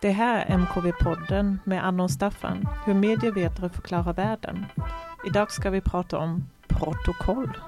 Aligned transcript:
Det 0.00 0.10
här 0.10 0.44
är 0.46 0.58
MKV-podden 0.58 1.58
med 1.64 1.86
Anna 1.86 2.02
och 2.02 2.10
Staffan, 2.10 2.68
hur 2.86 2.94
medievetare 2.94 3.68
förklarar 3.68 4.12
världen. 4.12 4.64
Idag 5.26 5.52
ska 5.52 5.70
vi 5.70 5.80
prata 5.80 6.18
om 6.18 6.44
protokoll. 6.68 7.58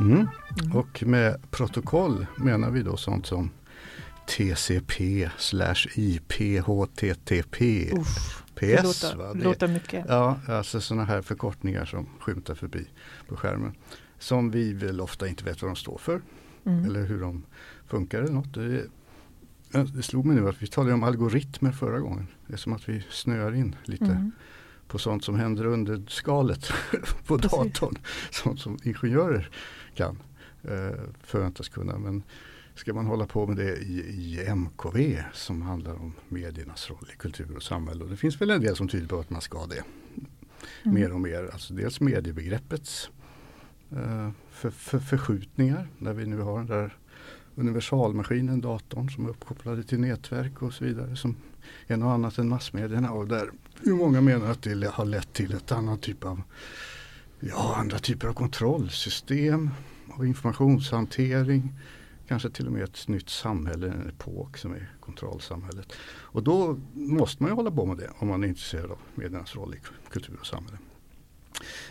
Mm. 0.00 0.12
Mm. 0.12 0.76
Och 0.76 1.02
med 1.06 1.50
protokoll 1.50 2.26
menar 2.36 2.70
vi 2.70 2.82
då 2.82 2.96
sånt 2.96 3.26
som 3.26 3.50
TCP 4.26 5.30
slash 5.38 5.86
IP 5.94 6.32
HTTP 6.66 7.90
Uff, 7.92 8.42
PS. 8.54 8.60
det 8.60 8.82
låter? 8.82 9.34
Det- 9.34 9.44
låter 9.44 9.68
mycket. 9.68 10.04
Ja, 10.08 10.36
alltså 10.48 10.80
sådana 10.80 11.04
här 11.04 11.22
förkortningar 11.22 11.84
som 11.84 12.08
skymtar 12.20 12.54
förbi 12.54 12.86
på 13.28 13.36
skärmen. 13.36 13.74
Som 14.22 14.50
vi 14.50 14.72
väl 14.72 15.00
ofta 15.00 15.28
inte 15.28 15.44
vet 15.44 15.62
vad 15.62 15.70
de 15.70 15.76
står 15.76 15.98
för 15.98 16.20
Mm. 16.64 16.84
eller 16.84 17.04
hur 17.04 17.20
de 17.20 17.42
funkar 17.86 18.22
eller 18.22 18.32
något. 18.32 18.54
Det, 18.54 18.84
det 19.94 20.02
slog 20.02 20.26
mig 20.26 20.36
nu 20.36 20.48
att 20.48 20.62
vi 20.62 20.66
talade 20.66 20.94
om 20.94 21.02
algoritmer 21.02 21.72
förra 21.72 21.98
gången. 22.00 22.26
Det 22.46 22.52
är 22.52 22.56
som 22.56 22.72
att 22.72 22.88
vi 22.88 23.04
snöar 23.10 23.54
in 23.54 23.76
lite 23.84 24.04
Mm. 24.04 24.32
på 24.88 24.98
sånt 24.98 25.24
som 25.24 25.34
händer 25.34 25.66
under 25.66 26.02
skalet 26.08 26.72
på 27.26 27.38
Precis. 27.38 27.50
datorn. 27.50 27.94
Sånt 28.30 28.60
som 28.60 28.78
ingenjörer 28.82 29.50
kan 29.94 30.18
eh, 30.62 31.00
förväntas 31.22 31.68
kunna. 31.68 31.98
Men 31.98 32.22
ska 32.74 32.94
man 32.94 33.06
hålla 33.06 33.26
på 33.26 33.46
med 33.46 33.56
det 33.56 33.76
i, 33.76 33.98
i 33.98 34.46
MKV 34.48 35.22
som 35.32 35.62
handlar 35.62 35.94
om 35.94 36.12
mediernas 36.28 36.90
roll 36.90 37.08
i 37.14 37.16
kultur 37.16 37.56
och 37.56 37.62
samhälle. 37.62 38.04
Och 38.04 38.10
det 38.10 38.16
finns 38.16 38.40
väl 38.40 38.50
en 38.50 38.60
del 38.60 38.76
som 38.76 38.88
tyder 38.88 39.06
på 39.06 39.18
att 39.18 39.30
man 39.30 39.40
ska 39.40 39.66
det 39.66 39.82
Mm. 40.84 40.94
mer 40.94 41.12
och 41.12 41.20
mer. 41.20 41.50
Alltså 41.52 41.74
dels 41.74 42.00
mediebegreppets 42.00 43.10
Eh, 43.96 44.30
för, 44.50 44.70
för, 44.70 44.98
förskjutningar. 44.98 45.88
Där 45.98 46.12
vi 46.12 46.26
nu 46.26 46.40
har 46.40 46.58
den 46.58 46.66
där 46.66 46.96
universalmaskinen, 47.54 48.60
datorn 48.60 49.10
som 49.10 49.24
är 49.24 49.30
uppkopplade 49.30 49.82
till 49.82 50.00
nätverk 50.00 50.62
och 50.62 50.72
så 50.72 50.84
vidare. 50.84 51.16
Som 51.16 51.36
är 51.86 51.96
något 51.96 52.14
annat 52.14 52.38
än 52.38 52.48
massmedierna. 52.48 53.12
Och 53.12 53.28
där 53.28 53.50
hur 53.82 53.94
många 53.94 54.20
menar 54.20 54.50
att 54.50 54.62
det 54.62 54.90
har 54.92 55.04
lett 55.04 55.32
till 55.32 55.54
ett 55.54 55.72
annat 55.72 56.02
typ 56.02 56.24
av 56.24 56.42
ja, 57.40 57.74
andra 57.76 57.98
typer 57.98 58.28
av 58.28 58.32
kontrollsystem 58.32 59.70
och 60.08 60.26
informationshantering. 60.26 61.72
Kanske 62.28 62.50
till 62.50 62.66
och 62.66 62.72
med 62.72 62.82
ett 62.82 63.08
nytt 63.08 63.28
samhälle, 63.28 63.86
en 63.86 64.08
epok 64.08 64.58
som 64.58 64.72
är 64.72 64.90
kontrollsamhället. 65.00 65.92
Och 66.04 66.42
då 66.42 66.80
måste 66.92 67.42
man 67.42 67.52
ju 67.52 67.56
hålla 67.56 67.70
på 67.70 67.86
med 67.86 67.96
det 67.96 68.10
om 68.18 68.28
man 68.28 68.44
är 68.44 68.48
intresserad 68.48 68.90
av 68.90 68.98
mediernas 69.14 69.56
roll 69.56 69.74
i 69.74 69.78
kultur 70.10 70.36
och 70.40 70.46
samhälle. 70.46 70.78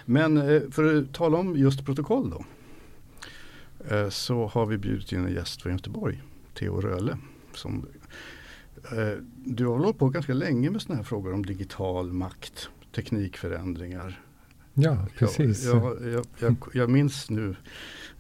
Men 0.06 0.38
eh, 0.38 0.62
för 0.72 0.96
att 0.96 1.14
tala 1.14 1.38
om 1.38 1.56
just 1.56 1.86
protokoll 1.86 2.30
då. 2.30 2.46
eh, 3.96 4.10
Så 4.10 4.48
har 4.48 4.66
vi 4.66 4.78
bjudit 4.78 5.12
in 5.12 5.26
en 5.26 5.34
gäst 5.34 5.62
från 5.62 5.72
Göteborg, 5.72 6.22
Theo 6.54 6.82
Röhle. 6.82 7.18
Som, 7.54 7.86
eh, 8.92 9.24
du 9.46 9.66
har 9.66 9.78
hållit 9.78 9.98
på 9.98 10.10
ganska 10.10 10.34
länge 10.34 10.70
med 10.70 10.82
sådana 10.82 10.98
här 10.98 11.04
frågor 11.04 11.34
om 11.34 11.46
digital 11.46 12.14
makt, 12.14 12.70
teknikförändringar. 12.96 14.22
Ja, 14.74 15.08
precis. 15.18 15.66
Jag, 15.66 15.98
jag, 16.14 16.26
jag, 16.40 16.56
jag, 16.74 16.90
minns 16.90 17.30
nu 17.30 17.56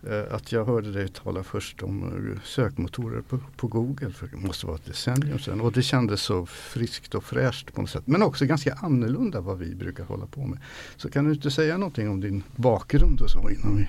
Eh, 0.09 0.33
att 0.35 0.51
jag 0.51 0.65
hörde 0.65 0.91
dig 0.91 1.07
tala 1.07 1.43
först 1.43 1.83
om 1.83 2.03
eh, 2.03 2.41
sökmotorer 2.43 3.21
på, 3.21 3.39
på 3.55 3.67
Google. 3.67 4.11
För 4.11 4.27
det 4.27 4.37
måste 4.37 4.65
vara 4.65 4.75
ett 4.75 4.85
decennium 4.85 5.39
sedan. 5.39 5.61
Och 5.61 5.71
det 5.71 5.81
kändes 5.81 6.21
så 6.21 6.45
friskt 6.45 7.15
och 7.15 7.23
fräscht 7.23 7.73
på 7.73 7.81
något 7.81 7.89
sätt. 7.89 8.07
Men 8.07 8.21
också 8.21 8.45
ganska 8.45 8.73
annorlunda 8.73 9.41
vad 9.41 9.57
vi 9.57 9.75
brukar 9.75 10.03
hålla 10.03 10.25
på 10.25 10.45
med. 10.45 10.59
Så 10.97 11.09
kan 11.09 11.25
du 11.25 11.33
inte 11.33 11.51
säga 11.51 11.77
någonting 11.77 12.09
om 12.09 12.21
din 12.21 12.43
bakgrund 12.55 13.21
och 13.21 13.29
så 13.29 13.49
innan 13.49 13.77
vi 13.77 13.87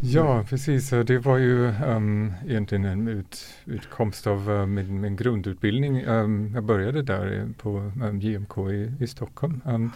Ja, 0.00 0.44
precis. 0.48 0.90
Det 0.90 1.18
var 1.18 1.36
ju 1.38 1.72
um, 1.86 2.32
egentligen 2.46 2.84
en 2.84 3.08
ut, 3.08 3.54
utkomst 3.64 4.26
av 4.26 4.50
uh, 4.50 4.66
min, 4.66 5.00
min 5.00 5.16
grundutbildning. 5.16 6.06
Um, 6.06 6.52
jag 6.54 6.64
började 6.64 7.02
där 7.02 7.48
på 7.58 7.92
um, 8.02 8.20
JMK 8.20 8.58
i, 8.58 8.92
i 9.00 9.06
Stockholm. 9.06 9.60
Um, 9.64 9.92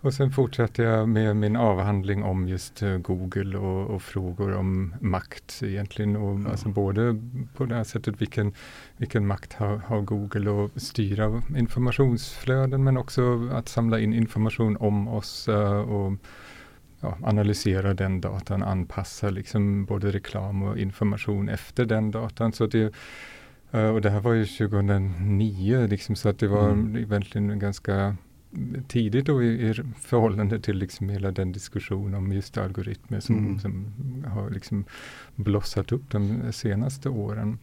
och 0.00 0.14
sen 0.14 0.30
fortsatte 0.30 0.82
jag 0.82 1.08
med 1.08 1.36
min 1.36 1.56
avhandling 1.56 2.22
om 2.22 2.48
just 2.48 2.82
uh, 2.82 2.98
Google 2.98 3.58
och, 3.58 3.90
och 3.94 4.02
frågor 4.02 4.54
om 4.54 4.94
makt 5.00 5.60
egentligen. 5.62 6.16
Och, 6.16 6.40
Ja. 6.40 6.50
alltså 6.50 6.68
både 6.68 7.20
på 7.56 7.64
det 7.64 7.74
här 7.74 7.84
sättet 7.84 8.20
vilken, 8.20 8.52
vilken 8.96 9.26
makt 9.26 9.52
har, 9.52 9.76
har 9.76 10.00
Google 10.00 10.64
att 10.64 10.82
styra 10.82 11.42
informationsflöden 11.56 12.84
men 12.84 12.96
också 12.96 13.48
att 13.52 13.68
samla 13.68 14.00
in 14.00 14.14
information 14.14 14.76
om 14.76 15.08
oss 15.08 15.48
uh, 15.48 15.80
och 15.80 16.12
ja, 17.00 17.18
analysera 17.22 17.94
den 17.94 18.20
datan, 18.20 18.62
anpassa 18.62 19.30
liksom 19.30 19.84
både 19.84 20.10
reklam 20.10 20.62
och 20.62 20.78
information 20.78 21.48
efter 21.48 21.84
den 21.84 22.10
datan. 22.10 22.52
Så 22.52 22.66
det, 22.66 22.94
eh, 23.70 23.88
och 23.88 24.00
det 24.00 24.10
här 24.10 24.20
var 24.20 24.32
ju 24.32 24.46
2009, 24.46 25.86
liksom, 25.86 26.16
så 26.16 26.28
att 26.28 26.38
det 26.38 26.48
var 26.48 26.70
Mm. 26.70 26.96
egentligen 26.96 27.58
ganska 27.58 28.16
tidigt 28.88 29.26
då 29.26 29.42
i, 29.42 29.70
i 29.70 29.74
förhållande 30.00 30.60
till 30.60 30.76
liksom 30.78 31.08
hela 31.08 31.30
den 31.30 31.52
diskussion 31.52 32.14
om 32.14 32.32
just 32.32 32.58
algoritmer 32.58 33.20
som, 33.20 33.36
Mm. 33.38 33.58
som 33.58 33.84
har 34.26 34.50
liksom 34.50 34.84
blossat 35.34 35.92
upp 35.92 36.10
de 36.10 36.52
senaste 36.52 37.08
åren. 37.08 37.58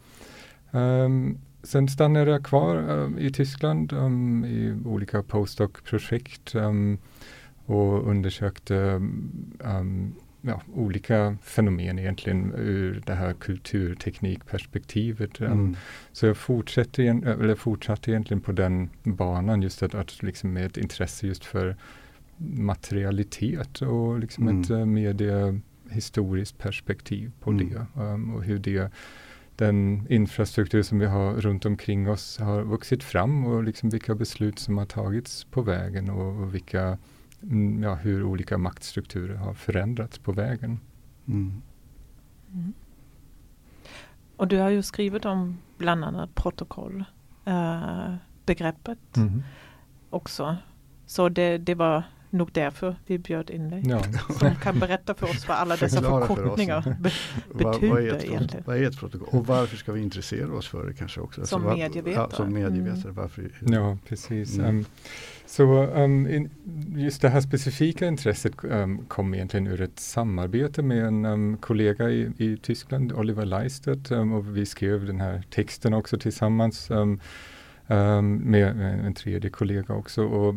Ehm, 0.71 1.37
sen 1.63 1.87
stannade 1.87 2.31
jag 2.31 2.43
kvar 2.45 2.75
ehm, 2.75 3.17
i 3.19 3.31
Tyskland 3.31 3.93
ehm, 3.93 4.45
i 4.45 4.75
olika 4.85 5.23
postdoc-projekt 5.23 6.55
ehm, 6.55 6.97
och 7.67 8.07
undersökte 8.09 9.01
ehm, 9.65 10.13
ja, 10.41 10.61
olika 10.73 11.37
fenomen 11.43 11.99
egentligen 11.99 12.53
ur 12.57 13.03
det 13.05 13.13
här 13.13 13.33
kulturteknikperspektivet. 13.33 15.41
Ehm, 15.41 15.51
Mm. 15.51 15.75
Så 16.11 16.25
jag 16.25 16.37
fortsätter, 16.37 17.03
igen- 17.03 17.23
eller 17.23 17.55
fortsatte 17.55 18.11
egentligen 18.11 18.41
på 18.41 18.51
den 18.51 18.89
banan 19.03 19.61
just 19.61 19.83
att, 19.83 19.95
att 19.95 20.23
liksom 20.23 20.53
med 20.53 20.65
ett 20.65 20.77
intresse 20.77 21.27
just 21.27 21.45
för 21.45 21.75
materialitet 22.37 23.81
och 23.81 24.19
liksom 24.19 24.47
Mm. 24.47 24.61
ett 24.61 24.71
uh, 24.71 24.85
mediehistoriskt 24.85 26.57
perspektiv 26.57 27.31
på 27.39 27.51
Mm. 27.51 27.69
det. 27.69 27.85
ehm, 28.03 28.35
och 28.35 28.43
hur 28.43 28.59
det 28.59 28.91
den 29.55 30.07
infrastruktur 30.09 30.81
som 30.83 30.99
vi 30.99 31.05
har 31.05 31.33
runt 31.33 31.65
omkring 31.65 32.09
oss 32.09 32.37
har 32.37 32.61
vuxit 32.61 33.03
fram 33.03 33.45
och 33.45 33.63
liksom 33.63 33.89
vilka 33.89 34.15
beslut 34.15 34.59
som 34.59 34.77
har 34.77 34.85
tagits 34.85 35.43
på 35.43 35.61
vägen 35.61 36.09
och, 36.09 36.41
och 36.41 36.55
vilka, 36.55 36.97
ja, 37.81 37.95
hur 37.95 38.23
olika 38.23 38.57
maktstrukturer 38.57 39.35
har 39.35 39.53
förändrats 39.53 40.17
på 40.19 40.31
vägen. 40.31 40.79
Mm. 41.27 41.61
Mm. 42.53 42.73
Och 44.37 44.47
du 44.47 44.57
har 44.57 44.69
ju 44.69 44.81
skrivit 44.83 45.25
om 45.25 45.57
bland 45.77 46.03
annat 46.05 46.35
protokoll, 46.35 47.03
eh, 47.45 48.13
begreppet 48.45 48.99
också. 50.09 50.57
Så 51.05 51.29
det, 51.29 51.57
det 51.57 51.75
var 51.75 52.03
nog 52.29 52.49
därför 52.53 52.95
vi 53.05 53.17
bjöd 53.17 53.49
in 53.49 53.69
dig. 53.69 53.83
Ja. 53.87 54.03
Som 54.39 54.55
kan 54.55 54.79
berätta 54.79 55.13
för 55.13 55.29
oss 55.29 55.47
vad 55.47 55.57
alla 55.57 55.75
dessa 55.75 56.01
förkortningar 56.01 56.95
be- 56.99 57.11
Vad, 57.51 57.63
vad, 57.63 57.75
är 57.75 57.79
betyder 57.91 58.15
ett, 58.15 58.23
egentligen. 58.23 58.63
vad 58.67 58.77
är 58.77 58.83
ett 58.87 58.97
protokoll? 58.99 59.39
Och 59.39 59.47
varför 59.47 59.77
ska 59.77 59.91
vi 59.91 60.01
intressera 60.01 60.53
oss 60.53 60.67
för 60.67 60.85
det 60.87 60.93
kanske 60.93 61.21
också? 61.21 61.45
Som 61.45 61.63
vad- 61.63 61.77
medievetare. 61.77 62.27
Ja, 62.31 62.35
som 62.35 62.53
medievetare. 62.53 63.01
Mm. 63.11 63.15
Varför, 63.15 63.51
Ja, 63.61 63.97
precis. 64.07 64.57
Mm. 64.57 64.69
Ehm, 64.69 64.85
så 65.47 65.83
ehm, 65.83 66.27
in, 66.27 66.49
just 66.95 67.21
det 67.21 67.29
här 67.29 67.41
specifika 67.41 68.07
intresset 68.07 68.53
um, 68.63 69.05
kom 69.07 69.33
egentligen 69.33 69.67
ur 69.67 69.81
ett 69.81 69.99
samarbete 69.99 70.81
med 70.81 71.05
en 71.05 71.25
ehm, 71.25 71.57
kollega 71.57 72.09
i, 72.09 72.31
i 72.37 72.57
Tyskland, 72.57 73.11
Oliver 73.11 73.45
Leistet, 73.45 74.11
ehm, 74.11 74.33
och 74.33 74.57
vi 74.57 74.65
skrev 74.65 75.05
den 75.05 75.21
här 75.21 75.43
texten 75.49 75.93
också 75.93 76.17
tillsammans 76.17 76.91
ehm, 76.91 77.19
ehm, 77.87 78.35
med 78.35 78.67
en, 79.05 79.13
tredje 79.13 79.49
kollega 79.49 79.93
också. 79.93 80.23
Och 80.23 80.55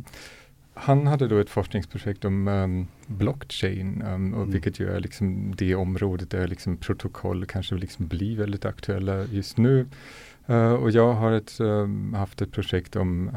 han 0.74 1.06
hade 1.06 1.28
då 1.28 1.38
ett 1.38 1.50
forskningsprojekt 1.50 2.24
om 2.24 2.48
um, 2.48 2.86
blockchain, 3.06 4.02
um, 4.02 4.34
och 4.34 4.40
Mm. 4.42 4.50
vilket 4.50 4.80
ju 4.80 4.90
är 4.90 5.00
liksom 5.00 5.54
det 5.56 5.74
området 5.74 6.30
där 6.30 6.48
liksom 6.48 6.76
protokoll 6.76 7.46
kanske 7.46 7.74
liksom 7.74 8.06
blir 8.06 8.36
väldigt 8.36 8.64
aktuella 8.64 9.24
just 9.24 9.58
nu. 9.58 9.86
Eh, 10.46 10.72
och 10.72 10.90
jag 10.90 11.12
har 11.12 11.32
ett, 11.32 11.58
haft 12.14 12.42
ett 12.42 12.52
projekt 12.52 12.96
om 12.96 13.30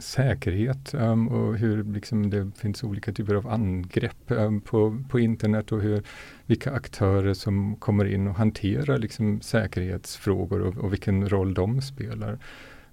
säkerhet 0.00 0.94
um, 0.94 1.28
och 1.28 1.56
hur 1.56 1.84
liksom 1.84 2.30
det 2.30 2.50
finns 2.56 2.84
olika 2.84 3.12
typer 3.12 3.34
av 3.34 3.48
angrepp 3.48 4.24
um, 4.26 4.60
på, 4.60 5.02
på 5.08 5.20
internet 5.20 5.72
och 5.72 5.80
hur, 5.80 6.02
vilka 6.46 6.72
aktörer 6.72 7.34
som 7.34 7.76
kommer 7.76 8.04
in 8.04 8.26
och 8.26 8.34
hanterar 8.34 8.98
liksom 8.98 9.40
säkerhetsfrågor 9.40 10.60
och, 10.60 10.76
och 10.76 10.92
vilken 10.92 11.28
roll 11.28 11.54
de 11.54 11.82
spelar. 11.82 12.38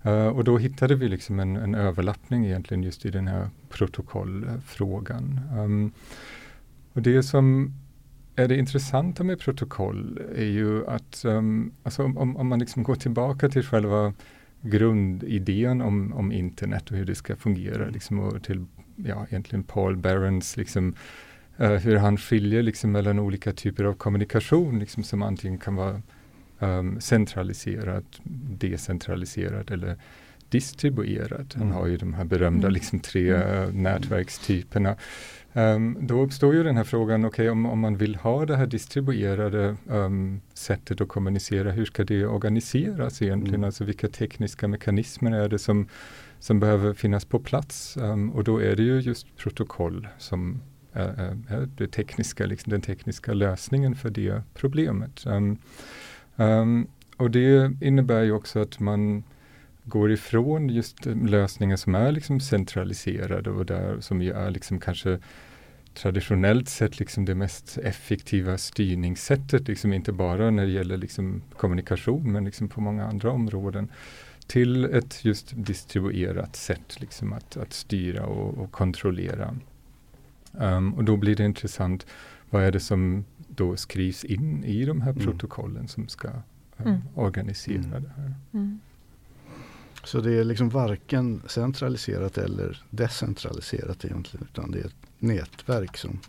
Uh, 0.06 0.28
och 0.28 0.44
då 0.44 0.58
hittade 0.58 0.96
vi 0.96 1.08
liksom 1.08 1.40
en, 1.40 1.56
en 1.56 1.76
överlappning 1.76 2.46
egentligen 2.46 2.84
just 2.84 3.06
i 3.06 3.10
den 3.10 3.28
här 3.28 3.50
protokollfrågan. 3.70 5.40
Um, 5.58 5.92
och 6.94 7.02
det 7.02 7.24
som 7.24 7.74
är 8.36 8.48
det 8.48 8.58
intressanta 8.58 9.24
med 9.24 9.40
protokoll 9.40 10.20
är 10.36 10.46
ju 10.46 10.88
att 10.88 11.24
um, 11.26 11.72
alltså 11.84 12.04
om, 12.04 12.38
om 12.38 12.48
man 12.48 12.60
liksom 12.60 12.84
går 12.84 12.96
tillbaka 12.96 13.50
till 13.50 13.64
själva 13.64 14.14
grundidén 14.70 15.82
om, 15.82 16.14
om 16.14 16.32
internet 16.32 16.92
och 16.92 16.98
hur 16.98 17.06
det 17.06 17.16
ska 17.16 17.36
fungera 17.36 17.90
liksom, 17.90 18.20
och 18.20 18.44
till 18.44 18.66
ja, 18.96 19.26
egentligen 19.30 19.64
Paul 19.64 19.98
Barons 19.98 20.58
liksom, 20.58 20.96
uh, 21.62 21.68
hur 21.68 21.96
han 21.96 22.18
skiljer 22.18 22.62
liksom 22.62 22.92
mellan 22.92 23.20
olika 23.20 23.54
typer 23.54 23.84
av 23.84 23.94
kommunikation 23.94 24.80
liksom 24.80 25.04
som 25.04 25.22
antingen 25.22 25.58
kan 25.58 25.76
vara 25.76 26.02
um, 26.60 27.02
centraliserad, 27.02 28.06
decentraliserad 28.60 29.72
eller 29.72 29.98
distribuerad. 30.50 31.54
Han 31.58 31.72
har 31.72 31.88
ju 31.88 31.98
de 31.98 32.14
här 32.14 32.26
berömda 32.26 32.68
mm. 32.68 32.74
liksom, 32.74 33.00
tre 33.00 33.34
uh, 33.34 33.74
nätverkstyperna. 33.74 34.96
Um, 35.54 35.98
då 36.02 36.22
uppstår 36.22 36.56
ju 36.56 36.64
den 36.64 36.78
här 36.78 36.84
frågan, 36.84 37.26
okej 37.26 37.44
okay, 37.44 37.50
om, 37.50 37.66
om 37.66 37.80
man 37.80 37.98
vill 37.98 38.16
ha 38.16 38.46
det 38.46 38.56
här 38.56 38.68
distribuerade 38.68 39.76
um, 39.88 40.42
sättet 40.54 41.02
att 41.02 41.08
kommunicera, 41.08 41.72
hur 41.72 41.86
ska 41.86 42.04
det 42.04 42.26
organiseras 42.26 43.22
egentligen? 43.22 43.56
Mm. 43.56 43.68
Alltså 43.68 43.84
vilka 43.84 44.08
tekniska 44.08 44.68
mekanismer 44.68 45.32
är 45.32 45.50
det 45.50 45.60
som, 45.60 45.88
som 46.40 46.60
behöver 46.60 46.94
finnas 46.94 47.26
på 47.26 47.40
plats? 47.40 47.98
Um, 47.98 48.32
och 48.32 48.44
då 48.44 48.62
är 48.62 48.76
det 48.76 48.84
ju 48.84 49.00
just 49.00 49.38
protokoll 49.38 50.08
som 50.18 50.62
är, 50.94 51.10
är, 51.10 51.38
är 51.50 51.70
det 51.78 51.88
tekniska, 51.88 52.46
liksom 52.46 52.72
den 52.72 52.82
tekniska 52.82 53.34
lösningen 53.34 53.96
för 53.96 54.10
det 54.10 54.42
problemet. 54.54 55.26
och 57.18 57.32
det 57.32 57.72
innebär 57.82 58.24
ju 58.24 58.32
också 58.32 58.60
att 58.60 58.80
man 58.80 59.24
går 59.88 60.12
ifrån 60.12 60.70
just 60.70 61.06
lösningar 61.06 61.76
som 61.76 61.96
är 61.96 62.12
liksom 62.12 62.40
centraliserade 62.40 63.50
och 63.50 63.66
där 63.66 64.00
som 64.00 64.22
ju 64.22 64.32
är 64.32 64.52
liksom 64.52 64.80
kanske 64.80 65.20
traditionellt 65.94 66.70
sett 66.70 67.00
liksom 67.00 67.26
det 67.26 67.36
mest 67.36 67.78
effektiva 67.78 68.58
styrningssättet, 68.58 69.68
liksom 69.68 69.94
inte 69.94 70.12
bara 70.12 70.52
när 70.52 70.66
det 70.66 70.72
gäller 70.72 70.98
liksom 70.98 71.42
kommunikation 71.58 72.32
men 72.32 72.46
liksom 72.46 72.68
på 72.68 72.82
många 72.82 73.06
andra 73.06 73.32
områden 73.32 73.90
till 74.48 74.86
ett 74.86 75.26
just 75.26 75.54
distribuerat 75.56 76.56
sätt 76.56 77.00
liksom 77.00 77.34
att, 77.34 77.58
att 77.58 77.74
styra 77.74 78.26
och, 78.26 78.58
och 78.58 78.72
kontrollera. 78.72 79.56
Um, 80.52 80.94
och 80.94 81.04
då 81.04 81.18
blir 81.18 81.36
det 81.36 81.46
intressant, 81.46 82.06
vad 82.50 82.64
är 82.64 82.72
det 82.72 82.80
som 82.80 83.26
då 83.48 83.76
skrivs 83.76 84.24
in 84.24 84.64
i 84.64 84.86
de 84.86 85.02
här 85.02 85.12
mm. 85.12 85.24
protokollen 85.24 85.88
som 85.88 86.08
ska 86.08 86.28
um, 86.28 86.44
mm. 86.78 87.02
organisera 87.16 87.98
mm. 87.98 88.04
det 88.04 88.12
här. 88.16 88.34
Mm. 88.54 88.80
Så 90.08 90.22
det 90.22 90.34
är 90.34 90.44
liksom 90.44 90.70
varken 90.70 91.42
centraliserat 91.48 92.38
eller 92.38 92.84
decentraliserat 92.90 94.06
egentligen 94.06 94.48
utan 94.52 94.72
det 94.72 94.80
är 94.80 94.86
ett 94.86 94.96
nätverk 95.20 95.98
som, 95.98 96.20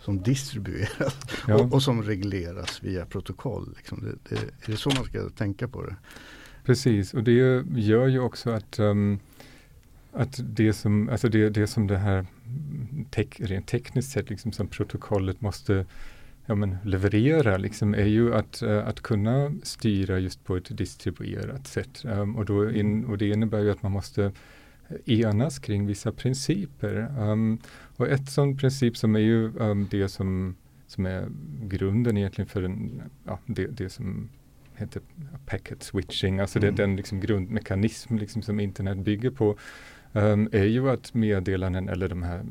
som 0.00 0.22
distribueras 0.22 1.16
ja. 1.46 1.54
och, 1.54 1.72
och, 1.72 1.82
som 1.82 2.02
regleras 2.02 2.82
via 2.82 3.06
protokoll. 3.06 3.74
Liksom. 3.76 4.02
Det, 4.02 4.34
det, 4.34 4.42
är 4.42 4.70
det 4.70 4.76
så 4.76 4.90
man 4.90 5.04
ska 5.04 5.28
tänka 5.28 5.68
på 5.68 5.82
det? 5.82 5.96
Precis, 6.64 7.14
och 7.14 7.22
det 7.22 7.64
gör 7.76 8.06
ju 8.06 8.20
också 8.20 8.50
att, 8.50 8.78
um, 8.78 9.18
att 10.12 10.40
det, 10.42 10.72
som, 10.72 11.08
alltså 11.08 11.28
det, 11.28 11.50
det 11.50 11.66
som 11.66 11.86
det 11.86 11.98
här 11.98 12.26
tek, 13.10 13.40
rent 13.40 13.66
tekniskt 13.66 14.12
sett 14.12 14.30
liksom 14.30 14.52
som 14.52 14.68
protokollet 14.68 15.40
måste 15.40 15.86
ja, 16.48 16.54
men 16.54 16.76
leverera 16.84 17.56
liksom, 17.56 17.94
är 17.94 18.06
ju 18.06 18.34
att, 18.34 18.62
uh, 18.62 18.88
att 18.88 19.00
kunna 19.00 19.52
styra 19.62 20.18
just 20.18 20.44
på 20.44 20.56
ett 20.56 20.76
distribuerat 20.76 21.66
sätt. 21.66 22.04
Um, 22.04 22.36
och, 22.36 22.44
då 22.44 22.70
in, 22.70 23.04
och 23.04 23.18
det 23.18 23.28
innebär 23.28 23.60
ju 23.60 23.70
att 23.70 23.82
man 23.82 23.92
måste 23.92 24.32
enas 25.06 25.58
kring 25.58 25.86
vissa 25.86 26.12
principer. 26.12 27.14
Um, 27.18 27.58
och 27.96 28.08
ett 28.08 28.30
sån 28.30 28.56
princip 28.56 28.96
som 28.96 29.16
är 29.16 29.20
ju 29.20 29.58
um, 29.58 29.88
det 29.90 30.08
som, 30.08 30.56
som 30.86 31.06
är 31.06 31.28
grunden 31.62 32.16
egentligen 32.16 32.48
för 32.48 32.62
en, 32.62 33.02
ja, 33.24 33.38
det, 33.46 33.66
det 33.66 33.88
som 33.88 34.28
heter 34.74 35.02
packet 35.46 35.82
switching, 35.82 36.40
alltså 36.40 36.58
mm. 36.58 36.74
det, 36.74 36.82
den 36.82 36.96
liksom 36.96 37.20
grundmekanism 37.20 38.16
liksom 38.16 38.42
som 38.42 38.60
internet 38.60 38.98
bygger 38.98 39.30
på 39.30 39.58
är 40.12 40.64
ju 40.64 40.90
att 40.90 41.14
meddelanden 41.14 41.88
eller 41.88 42.08
de 42.08 42.22
här 42.22 42.44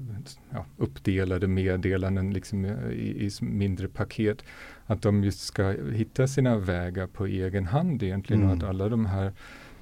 ja, 0.49 0.65
uppdelade 0.77 1.47
meddelanden 1.47 2.33
liksom 2.33 2.65
i, 2.65 3.25
i, 3.25 3.31
mindre 3.41 3.87
paket, 3.87 4.43
att 4.85 5.01
de 5.01 5.23
just 5.23 5.39
ska 5.39 5.75
hitta 5.93 6.27
sina 6.27 6.57
vägar 6.57 7.07
på 7.07 7.25
egen 7.25 7.65
hand 7.65 8.03
egentligen 8.03 8.41
mm. 8.41 8.49
och 8.49 8.57
att 8.57 8.63
mm. 8.63 8.69
alla 8.69 8.89
de 8.89 9.05
här 9.05 9.33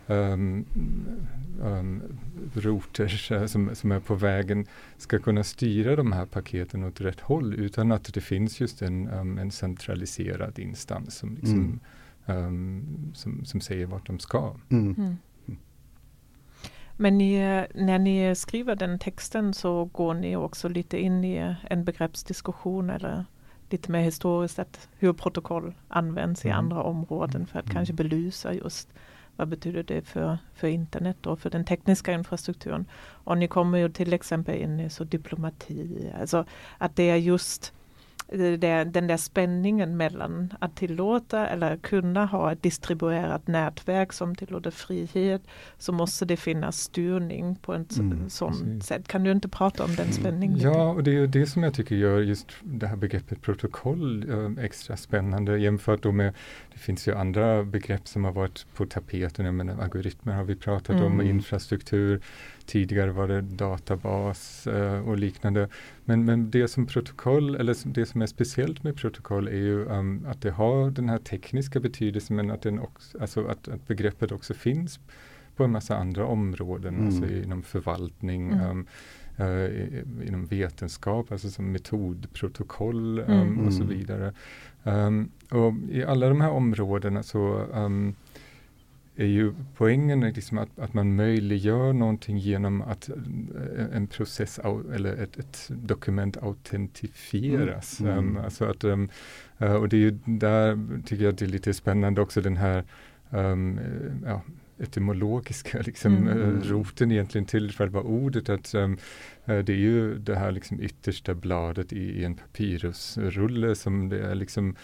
um, 0.07 0.65
um, 1.61 2.03
routers 2.53 3.31
uh, 3.31 3.45
som, 3.45 3.75
som 3.75 3.91
är 3.91 3.99
på 3.99 4.15
vägen 4.15 4.65
ska 4.97 5.19
kunna 5.19 5.43
styra 5.43 5.95
de 5.95 6.11
här 6.11 6.25
paketen 6.25 6.83
åt 6.83 7.01
rätt 7.01 7.19
håll 7.19 7.53
utan 7.53 7.91
att 7.91 8.13
det 8.13 8.21
finns 8.21 8.59
just 8.59 8.81
en, 8.81 9.07
um, 9.07 9.37
en 9.37 9.51
centraliserad 9.51 10.59
instans 10.59 11.15
som, 11.15 11.35
liksom, 11.35 11.79
mm. 12.25 13.11
som, 13.13 13.45
som 13.45 13.61
säger 13.61 13.85
vart 13.85 14.07
de 14.07 14.19
ska. 14.19 14.55
Mm. 14.69 15.17
Men 16.97 17.17
ni, 17.17 17.37
när 17.73 17.99
ni 17.99 18.35
skriver 18.35 18.75
den 18.75 18.99
texten 18.99 19.53
så 19.53 19.85
går 19.85 20.13
ni 20.13 20.35
också 20.35 20.69
lite 20.69 20.97
in 20.97 21.23
i 21.23 21.55
en 21.69 21.83
begreppsdiskussion 21.83 22.89
eller 22.89 23.25
lite 23.69 23.91
mer 23.91 24.01
historiskt 24.01 24.59
att 24.59 24.89
hur 24.97 25.13
protokoll 25.13 25.73
används 25.87 26.45
i 26.45 26.47
mm. 26.47 26.59
andra 26.59 26.83
områden 26.83 27.47
för 27.47 27.59
att 27.59 27.65
mm. 27.65 27.73
kanske 27.73 27.93
belysa 27.93 28.53
just 28.53 28.89
vad 29.35 29.47
betyder 29.47 29.83
det 29.83 30.01
för, 30.01 30.37
för 30.53 30.67
internet 30.67 31.25
och 31.25 31.39
för 31.39 31.49
den 31.49 31.65
tekniska 31.65 32.13
infrastrukturen? 32.13 32.85
Och 32.97 33.37
ni 33.37 33.47
kommer 33.47 33.77
ju 33.77 33.89
till 33.89 34.13
exempel 34.13 34.55
in 34.55 34.79
i 34.79 34.89
så 34.89 35.03
diplomati, 35.03 36.11
alltså 36.19 36.45
att 36.77 36.95
det 36.95 37.09
är 37.09 37.15
just 37.15 37.73
det, 38.37 38.83
den 38.83 39.07
där 39.07 39.17
spänningen 39.17 39.97
mellan 39.97 40.53
att 40.59 40.75
tillåta 40.75 41.47
eller 41.47 41.77
kunna 41.77 42.25
ha 42.25 42.51
ett 42.51 42.63
distribuerat 42.63 43.47
nätverk 43.47 44.13
som 44.13 44.35
tillåter 44.35 44.71
frihet 44.71 45.41
så 45.77 45.91
måste 45.91 46.25
det 46.25 46.37
finnas 46.37 46.79
styrning 46.79 47.55
på 47.55 47.73
ett 47.73 47.97
mm, 47.97 48.29
sådant 48.29 48.85
sätt. 48.85 49.07
Kan 49.07 49.23
du 49.23 49.31
inte 49.31 49.49
prata 49.49 49.83
om 49.83 49.95
den 49.95 50.11
spänningen? 50.13 50.59
Ja, 50.59 50.89
och 50.89 51.03
det 51.03 51.17
är 51.17 51.27
det 51.27 51.45
som 51.45 51.63
jag 51.63 51.73
tycker 51.73 51.95
gör 51.95 52.19
just 52.19 52.47
det 52.61 52.87
här 52.87 52.95
begreppet 52.95 53.41
protokoll 53.41 54.29
äh, 54.29 54.63
extra 54.63 54.97
spännande 54.97 55.57
jämfört 55.57 56.03
då 56.03 56.11
med 56.11 56.33
det 56.73 56.79
finns 56.79 57.07
ju 57.07 57.15
andra 57.15 57.63
begrepp 57.63 58.07
som 58.07 58.23
har 58.23 58.31
varit 58.31 58.65
på 58.73 58.85
tapeten. 58.85 59.45
Jag 59.45 59.53
menar, 59.53 59.83
algoritmer 59.83 60.33
har 60.33 60.43
vi 60.43 60.55
pratat 60.55 60.95
mm. 60.95 61.05
om, 61.05 61.21
infrastruktur. 61.21 62.21
Tidigare 62.65 63.11
var 63.11 63.27
det 63.27 63.41
databas 63.41 64.67
uh, 64.67 65.09
och 65.09 65.17
liknande. 65.17 65.69
Men, 66.05 66.25
men 66.25 66.51
det 66.51 66.67
som 66.67 66.85
protokoll, 66.85 67.55
eller 67.55 67.75
det 67.93 68.05
som 68.05 68.21
är 68.21 68.25
speciellt 68.27 68.83
med 68.83 68.95
protokoll 68.95 69.47
är 69.47 69.51
ju 69.51 69.85
um, 69.85 70.25
att 70.27 70.41
det 70.41 70.51
har 70.51 70.91
den 70.91 71.09
här 71.09 71.17
tekniska 71.17 71.79
betydelsen 71.79 72.35
men 72.35 72.51
att, 72.51 72.61
den 72.61 72.79
också, 72.79 73.17
alltså 73.21 73.47
att, 73.47 73.67
att 73.67 73.87
begreppet 73.87 74.31
också 74.31 74.53
finns 74.53 74.99
på 75.55 75.63
en 75.63 75.71
massa 75.71 75.97
andra 75.97 76.25
områden, 76.25 76.95
mm. 76.95 77.07
alltså 77.07 77.33
inom 77.33 77.63
förvaltning, 77.63 78.51
mm. 78.51 78.69
um, 78.69 78.87
uh, 79.39 80.27
inom 80.27 80.45
vetenskap, 80.45 81.31
alltså 81.31 81.49
som 81.49 81.71
metodprotokoll 81.71 83.19
um, 83.19 83.25
mm. 83.27 83.67
och 83.67 83.73
så 83.73 83.83
mm. 83.83 83.97
vidare. 83.97 84.33
Um, 84.83 85.31
och 85.51 85.73
I 85.91 86.03
alla 86.03 86.29
de 86.29 86.41
här 86.41 86.51
områdena 86.51 87.23
så 87.23 87.65
um, 87.73 88.15
är 89.17 89.25
ju 89.25 89.53
poängen 89.75 90.19
liksom 90.19 90.57
att, 90.57 90.79
att 90.79 90.93
man 90.93 91.15
möjliggör 91.15 91.93
någonting 91.93 92.37
genom 92.37 92.81
att 92.81 93.09
eh, 93.09 93.15
en 93.93 94.07
process 94.07 94.59
eller 94.93 95.13
ett, 95.13 95.37
ett 95.37 95.69
dokument 95.69 96.37
autentifieras. 96.37 97.99
Mm. 97.99 98.17
Um, 98.17 98.37
alltså 98.37 98.65
att, 98.65 98.83
um, 98.83 99.09
uh, 99.61 99.73
och 99.73 99.89
det 99.89 99.95
är 99.97 99.99
ju 99.99 100.19
där 100.25 100.79
tycker 101.05 101.25
jag 101.25 101.35
det 101.35 101.45
är 101.45 101.49
lite 101.49 101.73
spännande 101.73 102.21
också 102.21 102.41
den 102.41 102.57
här 102.57 102.83
um, 103.29 103.79
ja, 104.25 104.41
etymologiska 104.77 105.81
liksom, 105.85 106.17
mm. 106.17 106.37
uh, 106.37 106.61
roten 106.61 107.11
egentligen 107.11 107.45
till 107.45 107.71
själva 107.71 107.99
ordet. 107.99 108.49
Att, 108.49 108.73
um, 108.75 108.97
uh, 109.49 109.59
det 109.59 109.73
är 109.73 109.77
ju 109.77 110.17
det 110.17 110.35
här 110.35 110.51
liksom 110.51 110.81
yttersta 110.81 111.33
bladet 111.33 111.93
i, 111.93 112.01
i 112.01 112.23
en 112.23 112.35
papyrusrulle 112.35 113.75
som 113.75 114.09
det 114.09 114.19
är 114.19 114.35
liksom 114.35 114.75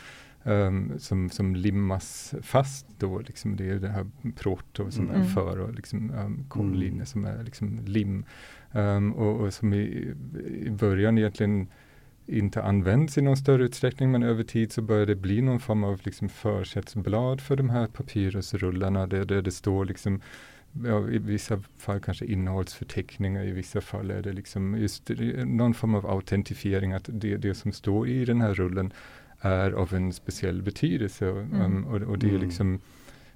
um, 0.43 0.99
som, 0.99 1.29
som 1.29 1.55
limmas 1.55 2.33
fast 2.41 2.85
då. 2.97 3.19
Liksom 3.19 3.55
det 3.55 3.69
är 3.69 3.75
det 3.75 3.89
här 3.89 4.05
proto 4.35 4.91
som 4.91 5.09
mm. 5.09 5.21
är 5.21 5.25
för 5.25 5.59
och 5.59 5.73
liksom, 5.73 6.11
um, 6.11 6.45
kollinje 6.49 6.91
mm. 6.91 7.05
som 7.05 7.25
är 7.25 7.43
liksom 7.43 7.79
lim. 7.85 8.25
Um, 8.71 9.13
och, 9.13 9.41
och, 9.41 9.53
som 9.53 9.73
i, 9.73 10.13
i 10.65 10.69
början 10.69 11.17
egentligen 11.17 11.67
inte 12.25 12.63
används 12.63 13.17
i 13.17 13.21
någon 13.21 13.37
större 13.37 13.63
utsträckning 13.63 14.11
men 14.11 14.23
över 14.23 14.43
tid 14.43 14.71
så 14.71 14.81
börjar 14.81 15.05
det 15.05 15.15
bli 15.15 15.41
någon 15.41 15.59
form 15.59 15.83
av 15.83 16.01
liksom 16.03 16.29
försättsblad 16.29 17.41
för 17.41 17.55
de 17.55 17.69
här 17.69 17.87
papyrusrullarna 17.87 19.07
där, 19.07 19.25
där 19.25 19.41
det 19.41 19.51
står 19.51 19.85
liksom 19.85 20.21
Ja, 20.85 21.09
I 21.09 21.17
vissa 21.17 21.63
fall 21.77 21.99
kanske 21.99 22.25
innehållsförteckningar, 22.25 23.45
i 23.45 23.51
vissa 23.51 23.81
fall 23.81 24.11
är 24.11 24.21
det 24.21 24.33
liksom 24.33 24.77
just 24.77 25.11
någon 25.45 25.73
form 25.73 25.95
av 25.95 26.07
autentifiering 26.07 26.93
att 26.93 27.09
det, 27.13 27.37
det 27.37 27.55
som 27.55 27.71
står 27.71 28.07
i 28.07 28.25
den 28.25 28.41
här 28.41 28.53
rullen 28.53 28.93
är 29.41 29.71
av 29.71 29.93
en 29.93 30.13
speciell 30.13 30.61
betydelse. 30.61 31.29
Mm. 31.29 31.61
Um, 31.61 31.85
och, 31.85 32.01
och, 32.01 32.19
det 32.19 32.27
är 32.27 32.29
mm. 32.29 32.41
liksom 32.41 32.79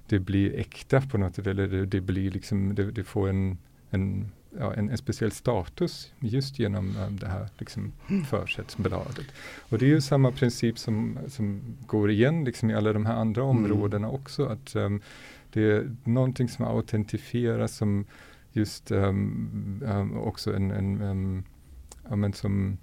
det 0.06 0.18
blir 0.18 0.58
äkta 0.58 1.00
på 1.00 1.18
något 1.18 1.34
sätt, 1.34 1.46
eller 1.46 1.66
det, 1.66 1.86
det 1.86 2.00
blir 2.00 2.30
liksom, 2.30 2.74
det, 2.74 2.90
det 2.90 3.04
får 3.04 3.28
en, 3.28 3.58
en, 3.90 4.30
ja, 4.58 4.74
en, 4.74 4.90
en, 4.90 4.98
speciell 4.98 5.30
status 5.32 6.12
just 6.20 6.58
genom 6.58 6.96
um, 6.96 7.16
det 7.16 7.26
här 7.26 7.48
liksom, 7.58 7.92
mm. 8.08 8.24
försättsbladet. 8.24 9.26
Och 9.68 9.78
det 9.78 9.84
är 9.84 9.88
ju 9.88 10.00
samma 10.00 10.32
princip 10.32 10.78
som, 10.78 11.18
som 11.28 11.60
går 11.86 12.10
igen 12.10 12.44
liksom, 12.44 12.70
i 12.70 12.74
alla 12.74 12.92
de 12.92 13.06
här 13.06 13.16
andra 13.16 13.42
mm. 13.42 13.56
områdena 13.56 14.10
också. 14.10 14.46
Att 14.46 14.76
um, 14.76 15.00
det 15.52 15.62
är 15.62 15.96
någonting 16.04 16.48
som 16.48 16.64
autentifieras 16.64 17.76
som 17.76 18.04
just 18.52 18.90
um, 18.90 19.82
um, 19.86 20.18
också 20.18 20.54
en, 20.54 20.70
en 20.70 21.02
um, 21.02 21.44
ja, 22.08 22.16
men 22.16 22.32
som 22.32 22.78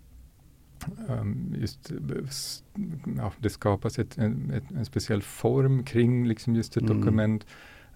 just, 1.61 1.91
ja, 3.17 3.33
det 3.39 3.49
skapas 3.49 3.99
ett, 3.99 4.17
en, 4.17 4.51
ett, 4.51 4.71
en 4.71 4.85
speciell 4.85 5.21
form 5.21 5.83
kring 5.83 6.27
liksom 6.27 6.55
just 6.55 6.77
ett 6.77 6.83
mm. 6.83 6.97
dokument. 6.97 7.45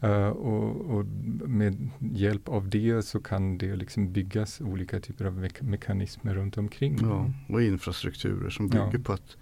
Uh, 0.04 0.28
och, 0.28 0.98
och, 0.98 1.06
med 1.50 1.90
hjälp 2.00 2.50
av 2.50 2.70
det 2.70 3.06
så 3.06 3.20
kan 3.20 3.58
det 3.58 3.76
liksom 3.76 4.14
byggas 4.14 4.62
olika 4.62 5.00
typer 5.00 5.26
av 5.26 5.38
me 5.38 5.50
mekanismer 5.60 6.36
runt 6.36 6.58
omkring. 6.58 6.98
Ja, 7.02 7.32
och 7.50 7.62
infrastrukturer 7.62 8.50
som 8.50 8.68
bygger 8.68 8.90
ja. 8.94 9.00
på 9.04 9.14
att 9.14 9.38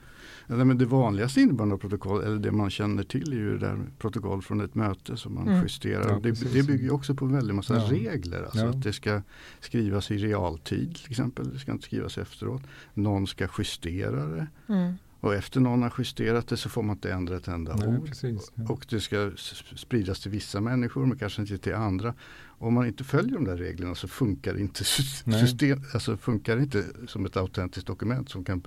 eller 0.48 0.66
men 0.66 0.78
det 0.78 0.86
vanligaste 0.86 1.42
innebörden 1.42 1.74
av 1.74 1.78
protokoll, 1.78 2.24
eller 2.24 2.38
det 2.38 2.52
man 2.52 2.70
känner 2.70 3.04
till 3.04 3.34
är 3.34 3.38
ju 3.38 3.58
där 3.58 3.78
protokoll 4.00 4.42
från 4.42 4.62
ett 4.62 4.76
möte 4.76 5.18
som 5.18 5.34
man 5.34 5.48
mm. 5.48 5.64
justerar. 5.64 6.10
Ja, 6.10 6.20
det, 6.20 6.54
det, 6.54 6.64
bygger 6.64 6.94
också 6.94 7.16
på 7.16 7.26
en 7.26 7.34
väldig 7.34 7.54
massa 7.54 7.76
ja. 7.76 7.92
regler. 7.92 8.44
Alltså 8.44 8.66
ja. 8.66 8.70
att 8.70 8.82
det 8.82 8.94
ska 8.94 9.22
skrivas 9.60 10.12
i 10.12 10.18
realtid 10.18 10.96
till 10.96 11.12
exempel. 11.12 11.54
Det 11.54 11.60
ska 11.60 11.72
inte 11.72 11.86
skrivas 11.86 12.18
efteråt. 12.18 12.62
Någon 12.94 13.28
ska 13.28 13.48
justera 13.58 14.26
det. 14.26 14.48
Mm. 14.68 14.94
Och 15.26 15.34
efter 15.34 15.60
någon 15.60 15.82
har 15.82 15.94
justerat 15.98 16.48
det 16.48 16.58
så 16.58 16.70
får 16.70 16.84
man 16.84 16.96
inte 16.96 17.12
ändra 17.12 17.38
ett 17.38 17.48
enda 17.48 17.76
Nej, 17.76 17.88
ord. 17.88 18.08
Precis, 18.08 18.52
ja. 18.56 18.64
Och 18.70 18.86
det 18.90 19.02
ska 19.02 19.32
spridas 19.76 20.20
till 20.22 20.32
vissa 20.32 20.62
människor 20.62 21.06
men 21.06 21.18
kanske 21.18 21.42
inte 21.42 21.58
till 21.58 21.76
andra. 21.76 22.14
Om 22.58 22.74
man 22.74 22.88
inte 22.88 23.04
följer 23.04 23.34
de 23.34 23.44
där 23.44 23.58
reglerna 23.58 23.96
så 23.96 24.08
funkar 24.08 24.54
det 24.54 24.60
inte, 24.60 24.84
system, 24.84 25.84
alltså 25.94 26.18
funkar 26.18 26.58
inte 26.58 26.84
som 27.08 27.26
ett 27.26 27.38
autentiskt 27.38 27.88
dokument 27.88 28.30
som 28.30 28.44
kan 28.44 28.64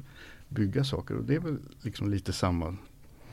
bygga 0.48 0.84
saker. 0.84 1.16
Och 1.16 1.24
det 1.24 1.34
är 1.34 1.40
väl 1.40 1.58
liksom 1.82 2.10
lite 2.10 2.32
samma. 2.32 2.76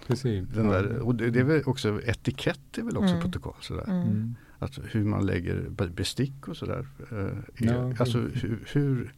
Precis. 0.08 0.48
Den 0.54 0.68
där, 0.68 1.00
och 1.00 1.16
det, 1.16 1.30
det, 1.30 1.40
är 1.40 1.44
väl 1.44 1.64
också 1.66 2.02
etikett 2.04 2.78
är 2.78 2.82
väl 2.82 2.98
också 2.98 3.14
mm. 3.14 3.22
protokoll. 3.22 3.56
Sådär. 3.62 3.88
Mm. 3.88 4.36
Alltså 4.60 4.82
hur 4.82 5.04
man 5.04 5.26
lägger 5.26 5.70
bestick 5.70 6.48
och 6.48 6.58
sådär. 6.58 6.88
Eh, 7.12 7.66
ja, 7.68 7.94
alltså 8.00 8.18
hur, 8.18 8.64
hur 8.74 9.14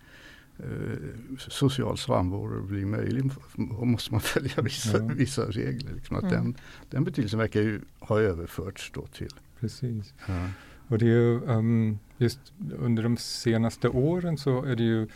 eh, 0.58 1.38
social 1.38 1.98
samvaro 1.98 2.64
blir 2.64 2.86
möjlig 2.86 3.32
och 3.72 3.88
måste 3.88 4.12
man 4.12 4.22
följa 4.34 4.62
vissa, 4.62 4.98
ja. 4.98 5.08
vissa 5.16 5.46
regler. 5.46 5.94
Liksom. 5.94 6.16
Att 6.16 6.24
mm. 6.24 6.34
den, 6.34 6.56
den 6.90 7.04
betydelsen 7.04 7.40
verkar 7.40 7.62
ju 7.62 7.82
ha 8.00 8.20
överförts 8.20 8.92
då 8.94 9.08
till. 9.08 9.34
Precis. 9.60 10.14
Ja. 10.28 10.50
Och 10.88 10.98
det 10.98 11.06
är 11.06 11.10
ju 11.10 11.42
um, 11.42 12.00
just 12.18 12.40
under 12.78 13.04
de 13.04 13.18
senaste 13.18 13.90
åren 13.90 14.38
så 14.38 14.64
är 14.64 14.76
det 14.76 14.84
ju 14.84 15.08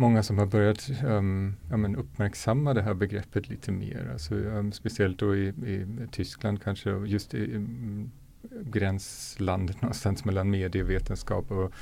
många 0.00 0.22
som 0.22 0.38
har 0.38 0.46
börjat 0.46 0.90
um, 1.04 1.56
ja, 1.70 1.76
uppmärksamma 1.96 2.74
det 2.74 2.82
här 2.82 2.94
begreppet 2.94 3.48
lite 3.48 3.72
mer. 3.72 4.10
Alltså, 4.12 4.34
um, 4.34 4.72
speciellt 4.72 5.18
då 5.18 5.36
i, 5.36 5.48
i, 5.48 5.86
Tyskland 6.10 6.62
kanske, 6.62 6.90
just 6.90 7.34
i 7.34 7.56
um, 7.56 8.10
gränslandet 8.62 9.82
någonstans 9.82 10.24
mellan 10.24 10.50
medievetenskap 10.50 11.50
och 11.50 11.72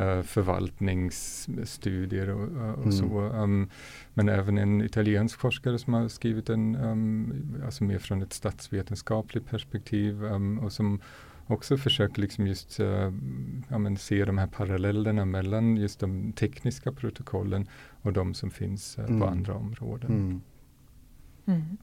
uh, 0.00 0.22
förvaltningsstudier 0.22 2.28
och, 2.28 2.48
uh, 2.48 2.70
och 2.70 2.82
mm. 2.82 2.92
så. 2.92 3.20
Um, 3.20 3.70
men 4.14 4.28
även 4.28 4.58
en 4.58 4.82
italiensk 4.82 5.40
forskare 5.40 5.78
som 5.78 5.94
har 5.94 6.08
skrivit 6.08 6.50
en, 6.50 6.76
alltså 7.64 7.84
mer 7.84 7.98
från 7.98 8.22
ett 8.22 8.32
statsvetenskapligt 8.32 9.50
perspektiv 9.50 10.24
och 10.62 10.72
som 10.72 11.00
också 11.46 11.76
försöker 11.76 12.20
liksom 12.20 12.46
just 12.46 12.80
uh, 12.80 13.12
ja, 13.68 13.78
men 13.78 13.96
se 13.96 14.24
de 14.24 14.38
här 14.38 14.46
parallellerna 14.46 15.24
mellan 15.24 15.76
just 15.76 16.00
de 16.00 16.32
tekniska 16.32 16.92
protokollen 16.92 17.68
och 18.02 18.12
de 18.12 18.34
som 18.34 18.50
finns 18.50 18.98
uh, 18.98 19.04
mm. 19.04 19.20
på 19.20 19.26
andra 19.26 19.54
områden. 19.54 20.10
Mm. 20.10 20.40
Mm. 21.46 21.76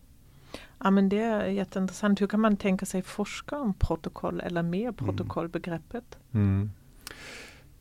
Ja 0.80 0.92
men 0.92 1.10
det 1.10 1.20
är 1.20 1.46
jätteintressant. 1.46 2.22
Hur 2.22 2.28
kan 2.28 2.40
man 2.40 2.58
tänka 2.58 2.86
sig 2.86 3.02
forska 3.02 3.58
om 3.58 3.74
protokoll 3.74 4.40
eller 4.40 4.64
med 4.64 4.82
mm. 4.82 4.94
protokollbegreppet? 4.94 6.18
Mm. 6.32 6.72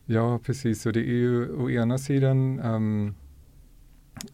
Ja 0.05 0.39
precis, 0.39 0.87
och 0.87 0.93
det 0.93 1.01
är 1.01 1.15
ju 1.15 1.53
å 1.53 1.71
ena 1.71 1.99
sidan 1.99 2.61
um, 2.61 3.15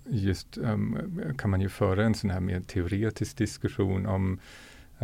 just 0.05 0.59
um, 0.59 0.99
kan 1.39 1.51
man 1.51 1.61
ju 1.61 1.69
föra 1.69 2.05
en 2.05 2.15
sån 2.15 2.31
här 2.31 2.41
mer 2.41 2.61
teoretisk 2.61 3.37
diskussion 3.37 4.07
om 4.07 4.39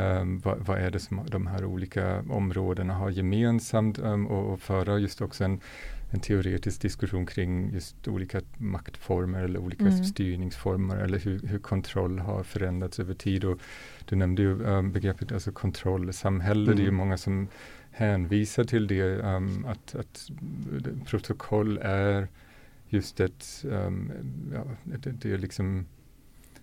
Um, 0.01 0.39
vad, 0.39 0.59
vad, 0.59 0.79
är 0.79 0.91
det 0.91 0.99
som 0.99 1.27
de 1.31 1.47
här 1.47 1.65
olika 1.65 2.25
områdena 2.29 2.95
har 2.95 3.11
gemensamt 3.11 3.99
um, 3.99 4.27
och, 4.27 4.53
och, 4.53 4.61
föra 4.61 4.99
just 4.99 5.21
också 5.21 5.45
en, 5.45 5.61
en, 6.11 6.21
teoretisk 6.21 6.83
diskussion 6.83 7.27
kring 7.27 7.73
just 7.73 8.09
olika 8.09 8.41
maktformer 8.59 9.45
eller 9.45 9.61
olika 9.61 9.85
mm. 9.85 10.05
styrningsformer 10.05 10.97
eller 10.97 11.19
hur, 11.19 11.41
hur, 11.47 11.59
kontroll 11.59 12.19
har 12.19 12.43
förändrats 12.43 13.01
över 13.01 13.15
tid. 13.15 13.45
Och 13.45 13.59
du 14.05 14.17
nämnde 14.17 14.43
ju 14.43 14.63
um, 14.63 14.93
begreppet 14.93 15.33
alltså 15.33 15.53
kontrollsamhälle. 15.53 16.73
Mm. 16.73 16.77
Det 16.77 16.83
är 16.83 16.85
ju 16.85 16.89
mm. 16.89 16.99
många 16.99 17.19
som 17.19 17.49
hänvisar 17.91 18.65
till 18.65 18.87
det, 18.87 19.25
att, 19.67 19.95
att 19.95 20.31
protokoll 21.07 21.79
är 21.83 22.29
just 22.89 23.21
ett, 23.21 23.65
ja, 24.53 24.65
det, 24.85 25.11
det 25.11 25.33
är 25.33 25.39
liksom 25.39 25.87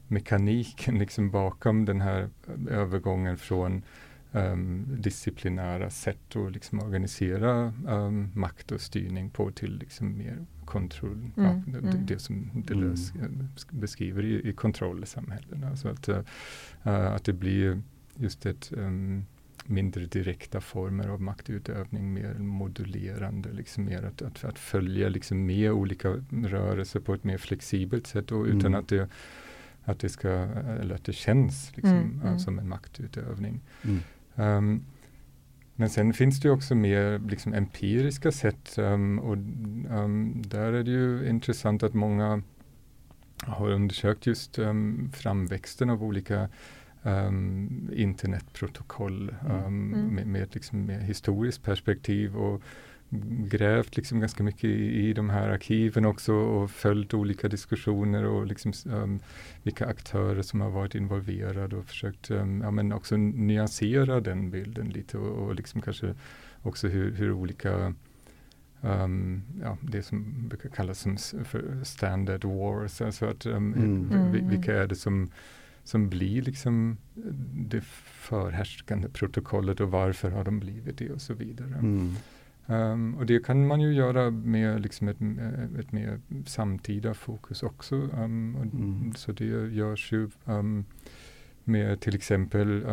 mekaniken 0.08 1.00
liksom 1.00 1.30
bakom 1.32 1.86
den 1.86 2.02
här 2.02 2.30
övergången 2.70 3.38
från 3.38 3.84
um, 4.32 4.86
disciplinära 5.00 5.90
sätt 5.90 6.36
att 6.36 6.52
liksom 6.52 6.80
organisera 6.80 7.74
um, 7.88 8.32
makt 8.34 8.72
och 8.72 8.82
styrning 8.82 9.30
på 9.30 9.52
till 9.52 9.78
liksom 9.78 10.18
mer 10.18 10.46
kontroll, 10.66 11.32
mm, 11.38 11.50
ja, 11.50 11.62
det, 11.68 11.78
mm. 11.78 12.06
det, 12.06 12.20
som 12.20 12.50
Deleuze 12.54 13.14
mm. 13.20 13.48
beskriver 13.70 14.26
i, 14.26 14.50
i 14.50 14.54
kontrollsamhällena. 14.54 15.70
Alltså 15.70 15.88
att, 15.90 16.10
uh, 16.10 16.20
att 16.84 17.24
det 17.24 17.34
blir 17.34 17.82
just 18.16 18.46
ett 18.46 18.72
um, 18.78 19.26
mindre 19.66 20.06
direkta 20.06 20.62
former 20.62 21.08
av 21.08 21.22
maktutövning, 21.22 22.14
mer 22.14 22.34
modulerande, 22.34 23.54
liksom 23.54 23.86
mer 23.86 24.04
att, 24.04 24.22
att, 24.22 24.44
att 24.44 24.60
följa 24.60 25.10
liksom 25.10 25.46
med 25.46 25.72
olika 25.72 26.24
rörelser 26.30 27.00
på 27.00 27.14
ett 27.14 27.24
mer 27.24 27.38
flexibelt 27.38 28.08
sätt 28.08 28.32
och 28.32 28.46
utan 28.46 28.66
mm. 28.66 28.80
att 28.80 28.88
det 28.88 29.10
att 29.88 30.00
det, 30.00 30.10
ska, 30.10 30.30
eller 30.30 30.96
att 30.96 31.06
det 31.06 31.14
känns 31.14 31.72
liksom, 31.76 31.98
mm, 31.98 32.22
mm. 32.22 32.40
som 32.40 32.60
en 32.60 32.70
maktutövning. 32.70 33.62
Um, 34.36 34.86
men 35.76 35.90
sen 35.90 36.14
finns 36.14 36.40
det 36.40 36.50
också 36.50 36.76
mer 36.76 37.20
liksom, 37.20 37.54
empiriska 37.54 38.32
sätt 38.32 38.78
um, 38.78 39.20
och 39.20 39.34
um, 39.34 40.42
där 40.46 40.74
är 40.74 40.84
det 40.84 40.92
ju 40.92 41.30
intressant 41.30 41.84
att 41.84 41.94
många 41.94 42.42
har 43.44 43.70
undersökt 43.70 44.28
just 44.28 44.60
um, 44.60 45.12
framväxten 45.14 45.90
av 45.90 46.04
olika 46.04 46.50
um, 47.04 47.90
internetprotokoll 47.94 49.36
um, 49.50 49.94
mm. 49.94 50.16
med, 50.16 50.28
med, 50.28 50.56
liksom, 50.56 50.86
med 50.86 51.04
historiskt 51.04 51.64
perspektiv 51.64 52.38
och 52.38 52.62
grävt 53.50 53.98
liksom 53.98 54.20
ganska 54.20 54.44
mycket 54.44 54.64
i, 54.64 55.10
i 55.10 55.14
de 55.14 55.30
här 55.30 55.50
arkiven 55.50 56.06
också 56.06 56.34
och 56.34 56.72
följt 56.72 57.14
olika 57.14 57.48
diskussioner 57.48 58.26
och 58.26 58.48
liksom, 58.48 58.74
um, 58.86 59.20
vilka 59.64 59.86
aktörer 59.86 60.42
som 60.42 60.62
har 60.62 60.70
varit 60.70 60.96
involverade 60.96 61.76
och 61.76 61.86
försökt 61.86 62.32
um, 62.32 62.62
ja, 62.62 62.72
men 62.72 62.92
också 62.94 63.18
nyansera 63.18 64.20
den 64.20 64.52
bilden 64.52 64.90
lite 64.90 65.18
och, 65.18 65.48
och 65.48 65.56
liksom 65.56 65.82
kanske 65.82 66.14
också 66.62 66.88
hur, 66.88 67.12
hur 67.12 67.32
olika 67.32 67.94
um, 68.82 69.44
ja, 69.62 69.78
det 69.82 70.04
som 70.04 70.48
brukar 70.48 70.70
kallas 70.70 71.00
som 71.00 71.18
för 71.18 71.84
standard 71.84 72.44
wars, 72.44 73.02
alltså 73.02 73.26
att 73.26 73.46
um, 73.46 73.74
mm. 73.74 74.50
vilka 74.50 74.82
är 74.82 74.88
det 74.88 74.96
som 74.96 75.30
som 75.84 76.10
blir 76.10 76.42
liksom 76.42 76.98
det 77.54 77.82
förhärskande 77.82 79.10
protokollet 79.10 79.80
och 79.80 79.92
varför 79.92 80.32
har 80.32 80.44
de 80.44 80.60
blivit 80.60 80.98
det 80.98 81.10
och 81.10 81.22
så 81.22 81.34
vidare. 81.34 81.74
Mm. 81.74 82.16
Um, 82.70 83.16
och 83.16 83.26
det 83.26 83.46
kan 83.46 83.68
man 83.68 83.82
ju 83.82 83.94
göra 83.94 84.32
med 84.32 84.82
liksom 84.82 85.08
ett, 85.08 85.18
ett 85.80 85.92
mer 85.92 86.20
samtida 86.46 87.14
fokus 87.14 87.64
också. 87.64 87.96
Um, 87.96 88.56
mm. 88.56 89.14
Så 89.16 89.32
det 89.32 89.46
görs 89.46 90.12
ju 90.12 90.30
um, 90.46 90.86
med 91.64 92.00
till 92.00 92.16
exempel 92.16 92.84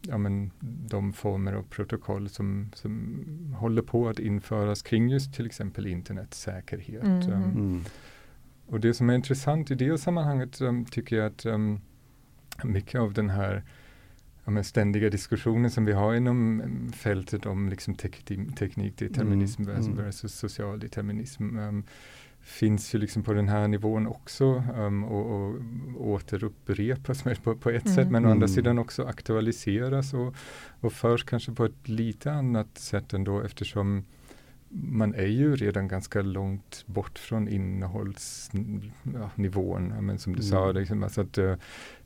ja, 0.00 0.18
men, 0.18 0.50
de 0.60 1.12
former 1.12 1.52
av 1.52 1.62
protokoll 1.62 2.28
som, 2.28 2.70
som 2.74 3.24
håller 3.58 3.82
på 3.82 4.08
att 4.08 4.18
införas 4.18 4.82
kring 4.82 5.08
just 5.08 5.34
till 5.34 5.46
exempel 5.46 5.86
internetsäkerhet. 5.86 7.04
Mm. 7.04 7.32
Mm. 7.32 7.80
Och 8.66 8.80
det 8.80 8.94
som 8.94 9.10
är 9.10 9.14
intressant 9.14 9.70
i 9.70 9.74
det 9.74 9.98
sammanhanget 9.98 10.60
tycker 10.90 11.16
jag 11.16 11.26
att 11.26 11.46
mycket 12.64 13.00
av 13.00 13.12
den 13.12 13.30
här 13.30 13.62
ja, 14.44 14.62
ständiga 14.62 15.10
diskussioner 15.10 15.68
som 15.68 15.84
vi 15.84 15.92
har 15.92 16.14
inom 16.14 16.60
mm, 16.60 16.92
fältet 16.92 17.46
om 17.46 17.68
liksom 17.68 17.94
tek 17.94 18.24
teknikdeterminism 18.58 19.62
mm, 19.62 19.76
mm. 19.76 19.96
versus 19.96 20.34
social 20.34 20.80
determinism 20.80 21.58
um, 21.58 21.84
finns 22.40 22.94
ju 22.94 22.98
liksom 22.98 23.22
på 23.22 23.32
den 23.32 23.48
här 23.48 23.68
nivån 23.68 24.06
också 24.06 24.64
um, 24.76 25.04
och, 25.04 25.30
och 25.30 25.60
återupprepas 25.98 27.22
på, 27.42 27.56
på 27.56 27.70
ett 27.70 27.84
mm. 27.84 27.96
sätt 27.96 28.10
men 28.10 28.24
å 28.24 28.30
andra 28.30 28.46
mm. 28.46 28.54
sidan 28.54 28.78
också 28.78 29.04
aktualiseras 29.04 30.14
och, 30.14 30.34
och 30.80 30.92
förs 30.92 31.24
kanske 31.24 31.52
på 31.52 31.64
ett 31.64 31.88
lite 31.88 32.32
annat 32.32 32.78
sätt 32.78 33.12
ändå 33.12 33.40
eftersom 33.40 34.04
man 34.74 35.14
är 35.14 35.26
ju 35.26 35.56
redan 35.56 35.88
ganska 35.88 36.22
långt 36.22 36.84
bort 36.86 37.18
från 37.18 37.48
innehållsnivån. 37.48 39.92
Ja, 39.94 40.00
men 40.00 40.18
som 40.18 40.32
du 40.32 40.40
mm. 40.40 40.50
sa, 40.50 40.72
liksom, 40.72 41.02
alltså 41.02 41.20
att, 41.20 41.38
uh, 41.38 41.54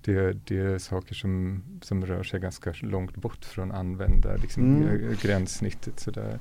det, 0.06 0.36
det 0.44 0.58
är 0.58 0.78
saker 0.78 1.14
som, 1.14 1.62
som 1.82 2.06
rör 2.06 2.22
sig 2.22 2.40
ganska 2.40 2.74
långt 2.80 3.16
bort 3.16 3.44
från 3.44 3.72
användar, 3.72 4.38
liksom 4.38 4.76
mm. 4.76 5.14
gränssnittet. 5.22 6.00
Sådär. 6.00 6.38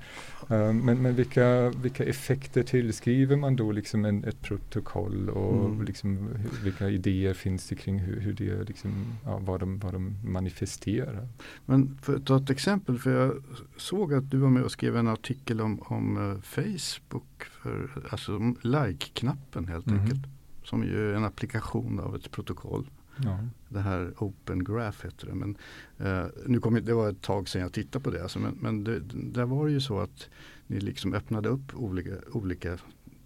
Uh, 0.51 0.73
men 0.73 1.01
men 1.01 1.15
vilka, 1.15 1.69
vilka 1.69 2.03
effekter 2.03 2.63
tillskriver 2.63 3.35
man 3.35 3.55
då 3.55 3.71
liksom 3.71 4.05
en, 4.05 4.23
ett 4.23 4.41
protokoll 4.41 5.29
och 5.29 5.65
mm. 5.65 5.85
liksom, 5.85 6.17
hur, 6.17 6.63
vilka 6.63 6.89
idéer 6.89 7.33
finns 7.33 7.69
det 7.69 7.75
kring 7.75 7.99
hur, 7.99 8.19
hur 8.19 8.33
det 8.33 8.63
liksom, 8.63 9.05
ja, 9.25 9.37
vad, 9.37 9.59
de, 9.59 9.79
vad 9.79 9.93
de 9.93 10.15
manifesterar? 10.23 11.27
Men 11.65 11.97
för 12.01 12.15
att 12.15 12.25
ta 12.25 12.37
ett 12.37 12.49
exempel, 12.49 12.99
för 12.99 13.21
jag 13.21 13.43
såg 13.77 14.13
att 14.13 14.31
du 14.31 14.37
var 14.37 14.49
med 14.49 14.63
och 14.63 14.71
skrev 14.71 14.97
en 14.97 15.07
artikel 15.07 15.61
om, 15.61 15.81
om 15.81 16.17
uh, 16.17 16.41
Facebook, 16.41 17.43
för, 17.43 17.89
alltså 18.09 18.55
like-knappen 18.61 19.67
helt 19.67 19.87
mm. 19.87 19.99
enkelt. 19.99 20.25
Som 20.63 20.83
ju 20.83 21.11
är 21.11 21.13
en 21.13 21.23
applikation 21.23 21.99
av 21.99 22.15
ett 22.15 22.31
protokoll. 22.31 22.89
Ja. 23.23 23.39
Det 23.69 23.79
här 23.79 24.13
Open 24.17 24.63
Graph 24.63 25.03
heter 25.03 25.27
det. 25.27 25.35
Men, 25.35 25.57
eh, 25.97 26.25
nu 26.45 26.59
kom, 26.59 26.79
det 26.83 26.93
var 26.93 27.09
ett 27.09 27.21
tag 27.21 27.49
sedan 27.49 27.61
jag 27.61 27.73
tittade 27.73 28.03
på 28.03 28.09
det. 28.09 28.23
Alltså, 28.23 28.39
men 28.39 28.57
men 28.61 28.83
det, 28.83 28.99
där 29.13 29.45
var 29.45 29.65
det 29.65 29.71
ju 29.71 29.81
så 29.81 29.99
att 29.99 30.29
ni 30.67 30.79
liksom 30.79 31.13
öppnade 31.13 31.49
upp 31.49 31.75
olika, 31.75 32.11
olika 32.31 32.77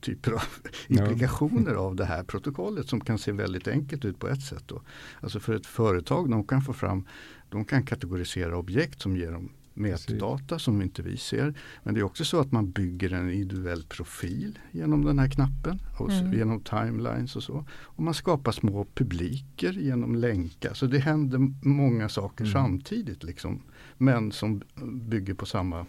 typer 0.01 0.31
av 0.31 0.43
implikationer 0.88 1.74
ja. 1.74 1.79
av 1.79 1.96
det 1.96 2.05
här 2.05 2.24
protokollet 2.24 2.89
som 2.89 3.01
kan 3.01 3.17
se 3.17 3.31
väldigt 3.31 3.67
enkelt 3.67 4.05
ut 4.05 4.19
på 4.19 4.27
ett 4.27 4.41
sätt. 4.41 4.63
Då. 4.65 4.81
Alltså 5.22 5.39
för 5.39 5.53
ett 5.53 5.65
företag, 5.65 6.29
de 6.29 6.43
kan 6.43 6.62
få 6.62 6.74
fram, 6.74 7.05
de 7.50 7.65
kan 7.65 7.84
kategorisera 7.84 8.58
objekt 8.58 9.01
som 9.01 9.17
ger 9.17 9.31
dem 9.31 9.50
mätdata 9.79 10.59
som 10.59 10.81
inte 10.81 11.01
vi 11.01 11.17
ser. 11.17 11.53
Men 11.83 11.93
det 11.93 12.00
är 12.00 12.03
också 12.03 12.25
så 12.25 12.39
att 12.39 12.51
man 12.51 12.71
bygger 12.71 13.13
en 13.13 13.31
individuell 13.31 13.83
profil 13.83 14.59
genom 14.71 15.05
den 15.05 15.19
här 15.19 15.29
knappen. 15.29 15.81
Och 15.98 16.12
mm. 16.12 16.33
Genom 16.33 16.59
timelines 16.59 17.36
och 17.36 17.43
så. 17.43 17.65
Och 17.71 18.03
man 18.03 18.13
skapar 18.13 18.51
små 18.51 18.86
publiker 18.93 19.74
genom 19.74 20.15
länkar. 20.15 20.74
Så 20.74 20.86
det 20.86 21.00
händer 21.00 21.39
många 21.67 22.09
saker 22.09 22.43
mm. 22.43 22.53
samtidigt. 22.53 23.24
Liksom, 23.24 23.62
men 23.98 24.31
som 24.31 24.62
bygger 25.09 25.33
på 25.33 25.45
samma 25.45 25.79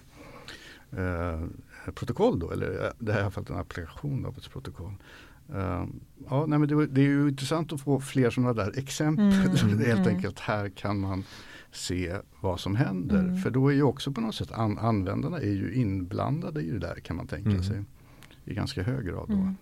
eh, 0.90 1.44
protokoll. 1.94 2.38
Då, 2.38 2.50
eller 2.50 2.84
eh, 2.84 2.90
det 2.98 3.12
här 3.12 3.18
är 3.18 3.22
i 3.22 3.24
alla 3.24 3.30
fall 3.30 3.46
en 3.48 3.56
applikation 3.56 4.26
av 4.26 4.38
ett 4.38 4.50
protokoll. 4.50 4.94
Uh, 5.54 5.86
ja, 6.30 6.46
nej, 6.46 6.58
men 6.58 6.68
det, 6.68 6.86
det, 6.86 7.00
är 7.00 7.06
ju 7.06 7.28
intressant 7.28 7.72
att 7.72 7.80
få 7.80 8.00
fler 8.00 8.30
sådana 8.30 8.52
där 8.52 8.78
exempel. 8.78 9.26
Mm, 9.26 9.78
helt 9.86 10.00
mm. 10.00 10.16
enkelt 10.16 10.38
här 10.38 10.68
kan 10.68 11.00
man 11.00 11.24
se 11.72 12.16
vad 12.40 12.60
som 12.60 12.76
händer. 12.76 13.18
Mm. 13.18 13.36
För 13.36 13.50
då 13.50 13.68
är 13.68 13.74
ju 13.74 13.82
också 13.82 14.12
på 14.12 14.20
något 14.20 14.34
sätt 14.34 14.52
an 14.52 14.78
användarna 14.78 15.38
är 15.38 15.52
ju 15.52 15.74
inblandade 15.74 16.62
i 16.62 16.70
det 16.70 16.78
där 16.78 16.94
kan 16.94 17.16
man 17.16 17.26
tänka 17.26 17.50
mm. 17.50 17.62
sig. 17.62 17.84
I 18.44 18.54
ganska 18.54 18.82
hög 18.82 19.06
grad 19.06 19.28
då. 19.28 19.34
Mm. 19.34 19.56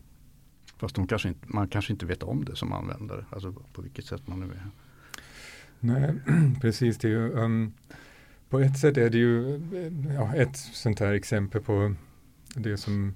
Fast 0.77 0.95
de 0.95 1.07
kanske 1.07 1.29
inte, 1.29 1.47
man 1.47 1.69
kanske 1.69 1.93
inte 1.93 2.07
vet 2.07 2.23
om 2.23 2.45
det 2.45 2.57
som 2.57 2.73
användare. 2.73 3.25
Alltså 3.31 3.53
på 3.73 3.83
vilket 3.83 4.05
sätt 4.05 4.27
man 4.27 4.41
nu 4.41 4.47
är. 4.47 4.71
Nej, 5.81 6.15
precis. 6.61 6.99
Det 6.99 7.09
är 7.09 7.13
ju, 7.13 7.33
um, 7.33 7.73
på 8.49 8.61
ett 8.61 8.79
sätt 8.79 8.97
är 8.97 9.11
det 9.11 9.19
ju 9.19 9.61
ja, 10.15 10.35
ett 10.35 10.57
sånt 10.57 11.01
här 11.01 11.13
exempel 11.13 11.63
på 11.63 11.95
det 12.55 12.77
som 12.77 13.15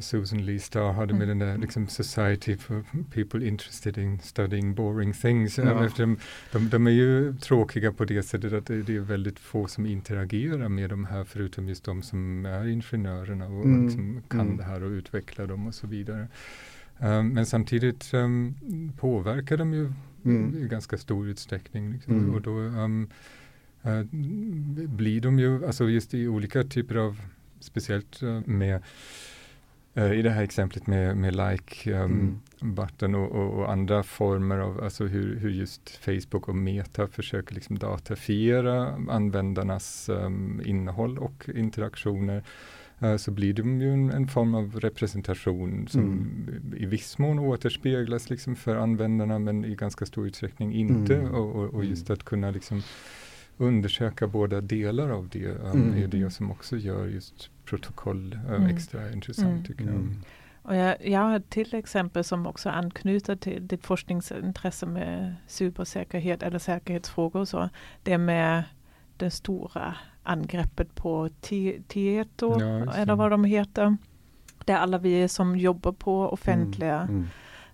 Susan 0.00 0.46
Lee 0.46 0.58
Starr 0.58 0.92
hade 0.92 1.14
med 1.14 1.22
mm. 1.22 1.38
den 1.38 1.48
där 1.48 1.58
liksom, 1.58 1.88
Society 1.88 2.56
for 2.56 2.84
People 3.10 3.46
Interested 3.46 3.98
in 3.98 4.18
Studying 4.18 4.74
Boring 4.74 5.12
Things. 5.12 5.58
Ja. 5.58 5.84
Eftersom 5.84 6.18
de, 6.52 6.68
de, 6.68 6.86
är 6.86 6.90
ju 6.90 7.34
tråkiga 7.34 7.92
på 7.92 8.04
det 8.04 8.22
sättet 8.22 8.52
att 8.52 8.66
det, 8.66 8.82
det, 8.82 8.96
är 8.96 9.00
väldigt 9.00 9.38
få 9.38 9.66
som 9.66 9.86
interagerar 9.86 10.68
med 10.68 10.90
de 10.90 11.04
här 11.04 11.24
förutom 11.24 11.68
just 11.68 11.84
de 11.84 12.02
som 12.02 12.46
är 12.46 12.68
ingenjörerna 12.68 13.46
och 13.46 13.64
mm. 13.64 13.86
liksom 13.86 14.22
kan 14.28 14.40
mm. 14.40 14.56
det 14.56 14.64
här 14.64 14.82
och 14.82 14.90
utvecklar 14.90 15.46
dem 15.46 15.66
och 15.66 15.74
så 15.74 15.86
vidare. 15.86 16.28
Um, 16.98 17.28
men 17.28 17.46
samtidigt 17.46 18.14
um, 18.14 18.54
påverkar 18.98 19.56
de 19.56 19.74
ju 19.74 19.92
mm. 20.24 20.64
i 20.64 20.68
ganska 20.68 20.98
stor 20.98 21.28
utsträckning. 21.28 21.92
Liksom. 21.92 22.18
Mm. 22.18 22.34
Och 22.34 22.42
då 22.42 22.50
um, 22.50 23.08
uh, 23.86 24.02
blir 24.88 25.20
de 25.20 25.38
ju, 25.38 25.66
alltså 25.66 25.88
just 25.88 26.14
i 26.14 26.28
olika 26.28 26.64
typer 26.64 26.94
av, 26.94 27.20
speciellt 27.60 28.22
uh, 28.22 28.40
med 28.46 28.82
I 29.96 30.22
det 30.22 30.30
här 30.30 30.42
exemplet 30.42 30.86
med, 30.86 31.16
med 31.16 31.36
like-button 31.36 33.14
um, 33.14 33.14
mm. 33.14 33.22
och, 33.22 33.32
och, 33.32 33.58
och, 33.58 33.72
andra 33.72 34.02
former 34.02 34.58
av 34.58 34.84
alltså 34.84 35.04
hur, 35.04 35.36
hur 35.38 35.50
just 35.50 35.90
Facebook 35.90 36.48
och 36.48 36.54
Meta 36.54 37.08
försöker 37.08 37.54
liksom 37.54 37.78
datafiera 37.78 38.98
användarnas 39.08 40.08
um, 40.08 40.62
innehåll 40.64 41.18
och 41.18 41.48
interaktioner 41.54 42.44
uh, 43.02 43.16
så 43.16 43.30
blir 43.30 43.54
de 43.54 43.80
ju 43.80 43.92
en, 43.92 44.10
en, 44.10 44.28
form 44.28 44.54
av 44.54 44.80
representation 44.80 45.88
som 45.88 46.02
mm. 46.02 46.74
i 46.76 46.86
viss 46.86 47.18
mån 47.18 47.38
återspeglas 47.38 48.30
liksom 48.30 48.56
för 48.56 48.76
användarna 48.76 49.38
men 49.38 49.64
i 49.64 49.74
ganska 49.74 50.06
stor 50.06 50.26
utsträckning 50.26 50.74
inte. 50.74 51.16
Mm. 51.16 51.34
Och, 51.34 51.74
och, 51.74 51.84
just 51.84 52.08
mm. 52.08 52.14
att 52.14 52.24
kunna 52.24 52.50
liksom 52.50 52.82
undersöka 53.56 54.26
båda 54.26 54.60
delar 54.60 55.10
av 55.10 55.28
det 55.28 55.46
um, 55.46 55.94
är 55.94 56.06
det 56.06 56.30
som 56.30 56.50
också 56.50 56.76
gör 56.76 57.06
just 57.06 57.50
protokoll 57.64 58.38
mm. 58.48 58.66
extra 58.66 59.12
intressant 59.12 59.48
mm. 59.48 59.64
tycker 59.64 59.84
jag. 59.84 59.94
Mm. 59.94 60.22
Och 60.62 60.76
jag, 60.76 61.06
jag 61.06 61.20
har 61.20 61.40
till 61.40 61.74
exempel 61.74 62.24
som 62.24 62.46
också 62.46 62.68
anknyter 62.68 63.36
till 63.36 63.66
ditt 63.66 63.86
forskningsintresse 63.86 64.86
med 64.86 65.34
cybersäkerhet 65.46 66.42
eller 66.42 66.58
säkerhetsfrågor 66.58 67.40
och 67.40 67.48
så. 67.48 67.68
Det 68.02 68.18
med 68.18 68.64
det 69.16 69.30
stora 69.30 69.96
angreppet 70.22 70.94
på 70.94 71.28
Tieto 71.88 72.60
ja, 72.60 72.94
eller 72.94 73.14
vad 73.14 73.30
de 73.30 73.44
heter. 73.44 73.96
Där 74.64 74.74
alla 74.74 74.98
vi 74.98 75.28
som 75.28 75.56
jobbar 75.56 75.92
på 75.92 76.28
offentliga 76.28 77.00
mm. 77.00 77.26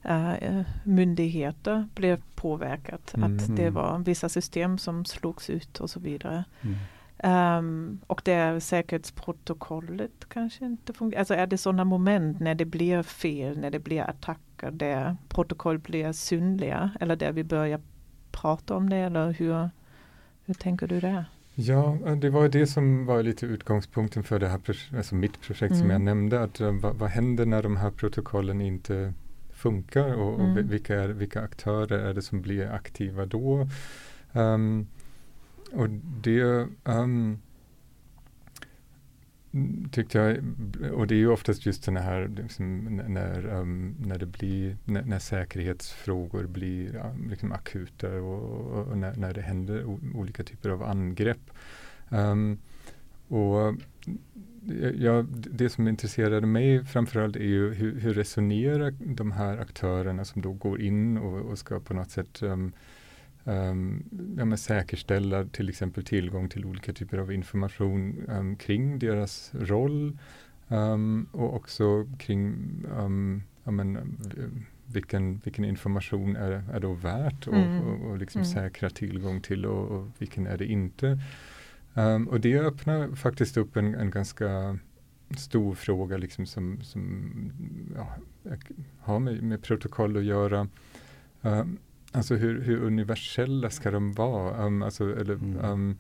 Uh, 0.05 0.63
myndigheter 0.85 1.89
blev 1.95 2.21
påverkat. 2.41 3.15
Mm. 3.15 3.37
Att 3.37 3.57
det 3.57 3.71
var 3.71 3.99
vissa 3.99 4.29
system 4.29 4.79
som 4.79 5.05
slogs 5.05 5.51
ut 5.51 5.81
och 5.81 5.91
så 5.91 6.01
vidare. 6.01 6.45
Mm. 6.61 6.77
Um, 7.23 8.01
och 8.07 8.23
det 8.25 8.33
är 8.33 8.61
säkerhetsprotokollet 8.61 10.29
kanske 10.29 10.65
inte 10.65 10.93
fungerar. 10.93 11.19
Alltså 11.19 11.35
är 11.35 11.47
det 11.47 11.59
sådana 11.59 11.85
moment 11.85 12.41
när 12.41 12.55
det 12.55 12.65
blir 12.65 13.03
fel, 13.03 13.59
när 13.59 13.71
det 13.71 13.79
blir 13.79 14.03
attacker, 14.03 14.71
där 14.71 15.17
protokoll 15.29 15.79
blir 15.79 16.13
synliga 16.13 16.91
eller 17.01 17.17
där 17.17 17.33
vi 17.33 17.45
börjar 17.45 17.81
prata 18.31 18.77
om 18.77 18.91
det 18.91 18.97
eller 18.97 19.33
hur, 19.33 19.71
hur 20.45 20.55
tänker 20.55 20.87
du 20.87 21.01
där? 21.01 21.25
Ja, 21.55 21.99
det 22.21 22.31
var 22.31 22.49
det 22.49 22.67
som 22.67 23.07
var 23.07 23.23
lite 23.23 23.47
utgångspunkten 23.47 24.23
för 24.23 24.39
det 24.39 24.49
här, 24.49 24.61
alltså 24.97 25.15
mitt 25.15 25.41
projekt 25.41 25.73
mm. 25.73 25.81
som 25.81 25.91
jag 25.91 26.01
nämnde. 26.01 26.43
Att, 26.43 26.61
uh, 26.61 26.81
vad, 26.81 26.97
vad 26.97 27.11
händer 27.11 27.47
när 27.47 27.63
de 27.63 27.77
här 27.77 27.91
protokollen 27.91 28.61
inte 28.61 29.13
funkar 29.61 30.15
och, 30.15 30.35
och 30.35 30.49
mm. 30.49 30.69
vilka, 30.69 31.01
är, 31.03 31.09
vilka 31.09 31.41
aktörer 31.41 31.99
är 31.99 32.15
det 32.15 32.23
som 32.23 32.43
blir 32.43 32.67
aktiva 32.67 33.27
då? 33.27 33.69
Um, 34.33 34.87
och 35.73 35.89
det 36.23 36.67
um, 36.85 37.39
tyckte 39.93 40.19
jag, 40.19 40.37
och 40.93 41.07
det 41.07 41.15
är 41.15 41.19
ju 41.19 41.29
oftast 41.29 41.67
just 41.67 41.85
sådana 41.85 42.01
här 42.01 42.31
liksom, 42.37 42.85
när, 43.09 43.47
um, 43.47 43.95
när 43.99 44.19
det 44.19 44.27
blir, 44.27 44.77
när, 44.85 45.03
när 45.03 45.19
säkerhetsfrågor 45.19 46.47
blir 46.47 46.95
ja, 46.95 47.15
liksom 47.29 47.53
akuta 47.53 48.09
och, 48.09 48.89
och 48.89 48.99
när, 48.99 49.17
när, 49.17 49.35
det 49.35 49.41
händer 49.43 49.85
olika 50.15 50.45
typer 50.45 50.71
av 50.71 50.83
angrepp. 50.83 51.51
Um, 52.09 52.59
och 53.29 53.75
ja, 54.99 55.25
det 55.33 55.71
som 55.71 55.89
intresserade 55.89 56.47
mig 56.47 56.85
framförallt 56.85 57.37
är 57.37 57.45
ju 57.45 57.75
hur, 57.75 58.01
hur 58.01 58.15
resonerar 58.15 58.95
de 59.01 59.33
här 59.33 59.59
aktörerna 59.59 60.25
som 60.25 60.43
då 60.43 60.53
går 60.53 60.81
in 60.81 61.19
och, 61.19 61.41
och 61.41 61.59
ska 61.59 61.81
på 61.81 61.95
något 61.95 62.11
sätt 62.11 62.43
um, 62.43 62.73
um, 63.45 64.05
ja, 64.39 64.57
säkerställa 64.57 65.45
till 65.45 65.69
exempel 65.69 66.05
tillgång 66.05 66.49
till 66.49 66.65
olika 66.65 66.93
typer 66.93 67.19
av 67.19 67.33
information 67.33 68.25
um, 68.29 68.57
kring 68.57 68.99
deras 68.99 69.51
roll 69.55 70.19
och 71.33 71.55
också 71.55 72.07
kring 72.19 72.55
ja, 73.65 73.71
men, 73.71 74.17
vilken, 74.87 75.41
vilken 75.45 75.65
information 75.65 76.37
är, 76.37 76.65
är 76.73 76.81
då 76.81 76.93
värt 76.93 77.49
att 77.49 77.55
mm. 77.55 77.81
och, 77.81 78.11
och 78.11 78.19
liksom 78.19 78.41
mm. 78.41 78.53
säkra 78.53 78.91
tillgång 78.91 79.41
till 79.41 79.67
och, 79.67 79.89
och 79.89 80.09
vilken 80.19 80.47
är 80.47 80.59
det 80.59 80.67
inte. 80.67 81.19
Och 82.29 82.41
det 82.41 82.59
öppnar 82.59 83.15
faktiskt 83.15 83.57
upp 83.57 83.77
en, 83.77 83.95
en 83.95 84.11
ganska 84.11 84.79
stor 85.37 85.75
fråga 85.75 86.17
liksom 86.17 86.47
som, 86.47 86.81
som 86.83 87.33
ja, 87.95 88.15
har 89.01 89.19
med, 89.19 89.43
med 89.43 89.63
protokoll 89.63 90.17
att 90.17 90.25
göra. 90.25 90.69
Um, 91.43 91.79
Alltså 92.13 92.35
hur, 92.35 92.61
hur 92.61 92.83
universella 92.83 93.71
ska 93.71 93.91
de 93.91 94.13
vara? 94.13 94.67
Um, 94.67 94.83
alltså, 94.83 95.21
eller, 95.21 95.35
um, 95.65 95.99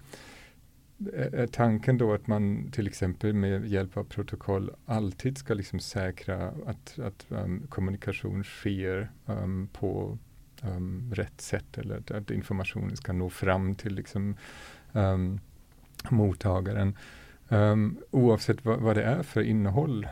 är 1.12 1.46
tanken 1.46 1.98
då 1.98 2.12
att 2.12 2.26
man 2.26 2.70
till 2.70 2.86
exempel 2.86 3.32
med 3.32 3.66
hjälp 3.66 3.96
av 3.96 4.04
protokoll 4.04 4.70
alltid 4.86 5.38
ska 5.38 5.54
liksom 5.54 5.80
säkra 5.80 6.52
att, 6.66 6.98
att 6.98 7.26
um, 7.28 7.66
kommunikation 7.68 8.44
sker 8.44 9.10
um, 9.26 9.68
på 9.72 10.18
um, 10.62 11.12
rätt 11.14 11.40
sätt 11.40 11.78
eller 11.78 11.96
att, 11.96 12.10
att, 12.10 12.30
informationen 12.30 12.96
ska 12.96 13.12
nå 13.12 13.30
fram 13.30 13.74
till 13.74 13.94
liksom, 13.94 14.36
um, 14.92 15.40
mottagaren. 16.08 16.96
oavsett 18.10 18.64
vad, 18.64 18.80
vad, 18.80 18.96
det 18.96 19.02
är 19.02 19.22
för 19.22 19.42
innehåll. 19.42 20.08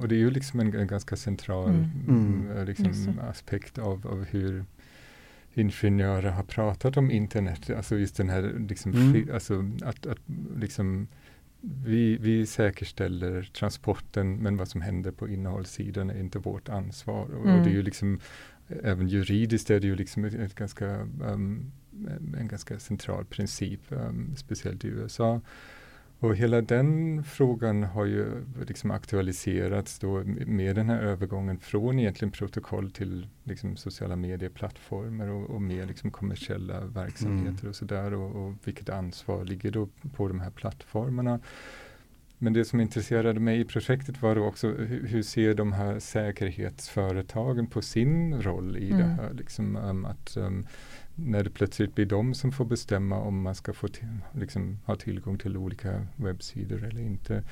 och 0.00 0.08
det 0.08 0.14
är 0.14 0.18
ju 0.18 0.30
liksom 0.30 0.60
en, 0.60 0.74
en 0.74 0.86
ganska 0.86 1.16
central 1.16 1.70
mm. 1.70 1.90
Mm. 2.08 2.66
Liksom, 2.66 3.20
aspekt 3.30 3.78
av, 3.78 4.06
av 4.06 4.24
hur 4.24 4.64
ingenjörer 5.54 6.30
har 6.30 6.42
pratat 6.42 6.96
om 6.96 7.10
internet, 7.10 7.70
alltså 7.76 7.98
just 7.98 8.16
den 8.16 8.28
här 8.28 8.66
liksom, 8.68 8.92
Mm. 8.92 9.12
fri, 9.12 9.32
alltså 9.32 9.70
att, 9.82 10.06
att 10.06 10.18
liksom 10.56 11.08
vi, 11.60 12.16
vi 12.16 12.46
säkerställer 12.46 13.42
transporten 13.42 14.36
men 14.36 14.56
vad 14.56 14.68
som 14.68 14.80
händer 14.80 15.10
på 15.10 15.28
innehållssidan 15.28 16.10
är 16.10 16.20
inte 16.20 16.38
vårt 16.38 16.68
ansvar. 16.68 17.22
Och, 17.24 17.46
Mm. 17.46 17.58
och 17.58 17.64
det 17.64 17.70
är 17.70 17.74
ju 17.74 17.82
liksom 17.82 18.20
även 18.82 19.08
juridiskt 19.08 19.70
är 19.70 19.80
det 19.80 19.86
ju 19.86 19.96
liksom 19.96 20.24
ett, 20.24 20.34
ett 20.34 20.54
ganska, 20.54 20.86
um, 21.24 21.72
en 22.38 22.48
ganska 22.48 22.78
central 22.78 23.24
princip, 23.24 23.80
um, 23.88 24.34
speciellt 24.36 24.84
i 24.84 24.88
USA. 24.88 25.40
Och 26.18 26.36
hela 26.36 26.60
den 26.60 27.24
frågan 27.24 27.82
har 27.82 28.04
ju 28.04 28.26
liksom 28.66 28.90
aktualiserats 28.90 29.98
då 29.98 30.22
med 30.46 30.76
den 30.76 30.88
här 30.88 31.00
övergången 31.02 31.58
från 31.58 31.98
egentligen 31.98 32.32
protokoll 32.32 32.90
till 32.90 33.26
liksom 33.44 33.76
sociala 33.76 34.16
medieplattformar 34.16 35.28
och, 35.28 35.50
och 35.50 35.62
mer 35.62 35.86
liksom 35.86 36.10
kommersiella 36.10 36.80
verksamheter 36.80 37.50
Mm. 37.60 37.68
och 37.68 37.76
sådär. 37.76 38.14
Och, 38.14 38.46
och 38.46 38.54
vilket 38.64 38.88
ansvar 38.88 39.44
ligger 39.44 39.70
då 39.70 39.88
på 40.14 40.28
de 40.28 40.40
här 40.40 40.50
plattformarna. 40.50 41.40
Men 42.38 42.52
det 42.52 42.64
som 42.64 42.80
intresserade 42.80 43.40
mig 43.40 43.60
i 43.60 43.64
projektet 43.64 44.22
var 44.22 44.34
då 44.34 44.44
också 44.44 44.68
hur, 44.68 45.06
hur 45.06 45.22
ser 45.22 45.54
de 45.54 45.72
här 45.72 45.98
säkerhetsföretagen 46.70 47.66
på 47.66 47.82
sin 47.82 48.42
roll 48.42 48.76
i 48.76 48.88
det 48.88 48.94
Mm. 48.94 49.08
här? 49.10 49.32
Liksom, 49.32 49.76
um, 49.76 50.04
att 50.04 50.36
um, 50.36 50.66
när 51.16 51.44
det 51.44 51.50
plötsligt 51.50 51.94
blir 51.94 52.06
de 52.06 52.34
som 52.34 52.52
får 52.52 52.64
bestämma 52.64 53.16
om 53.18 53.42
man 53.42 53.54
ska 53.54 53.72
få 53.72 53.88
till, 53.88 54.08
liksom, 54.32 54.78
ha 54.84 54.96
tillgång 54.96 55.38
till 55.38 55.56
olika 55.56 56.06
webbsidor 56.16 56.84
eller 56.84 57.00
inte. 57.00 57.42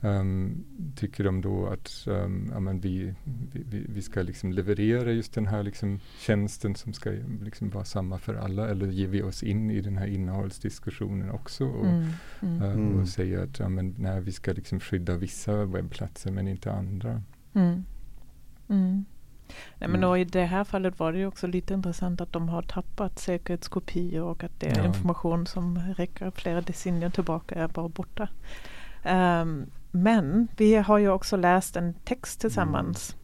Um, 0.00 0.64
tycker 0.96 1.24
de 1.24 1.40
då 1.40 1.66
att 1.66 2.04
um, 2.06 2.50
ja, 2.52 2.60
men 2.60 2.80
vi, 2.80 3.14
vi, 3.52 3.86
vi 3.88 4.02
ska 4.02 4.22
liksom 4.22 4.52
leverera 4.52 5.12
just 5.12 5.34
den 5.34 5.46
här 5.46 5.62
liksom 5.62 6.00
tjänsten 6.18 6.74
som 6.74 6.92
ska 6.92 7.10
liksom 7.42 7.70
vara 7.70 7.84
samma 7.84 8.18
för 8.18 8.34
alla 8.34 8.68
eller 8.68 8.86
ger 8.86 9.08
vi 9.08 9.22
oss 9.22 9.42
in 9.42 9.70
i 9.70 9.80
den 9.80 9.96
här 9.96 10.06
innehållsdiskussionen 10.06 11.30
också 11.30 11.64
och, 11.66 11.86
Mm. 11.86 12.08
Mm. 12.42 12.62
uh, 12.62 12.72
Mm. 12.72 13.00
och 13.00 13.08
säger 13.08 13.42
att 13.42 13.58
ja, 13.58 13.68
men, 13.68 13.94
nej, 13.98 14.20
vi 14.20 14.32
ska 14.32 14.52
liksom 14.52 14.80
skydda 14.80 15.16
vissa 15.16 15.64
webbplatser 15.64 16.30
men 16.30 16.48
inte 16.48 16.72
andra. 16.72 17.22
Mm. 17.54 17.84
Mm. 19.48 19.56
Nej, 19.78 19.88
men 19.88 20.04
Mm. 20.04 20.16
I 20.20 20.24
det 20.24 20.44
här 20.44 20.64
fallet 20.64 20.98
var 20.98 21.12
det 21.12 21.18
ju 21.18 21.26
också 21.26 21.46
lite 21.46 21.74
intressant 21.74 22.20
att 22.20 22.32
de 22.32 22.48
har 22.48 22.62
tappat 22.62 23.18
säkerhetskopior 23.18 24.22
och 24.24 24.44
att 24.44 24.60
det 24.60 24.66
är 24.66 24.78
Ja. 24.78 24.86
information 24.86 25.46
som 25.46 25.78
räcker 25.96 26.30
flera 26.30 26.60
decennier 26.60 27.10
tillbaka 27.10 27.54
är 27.54 27.68
bara 27.68 27.88
borta. 27.88 28.28
Ehm, 29.02 29.66
men 29.90 30.48
vi 30.56 30.74
har 30.76 30.98
ju 30.98 31.08
också 31.08 31.36
läst 31.36 31.76
en 31.76 31.94
text 32.04 32.40
tillsammans 32.40 33.16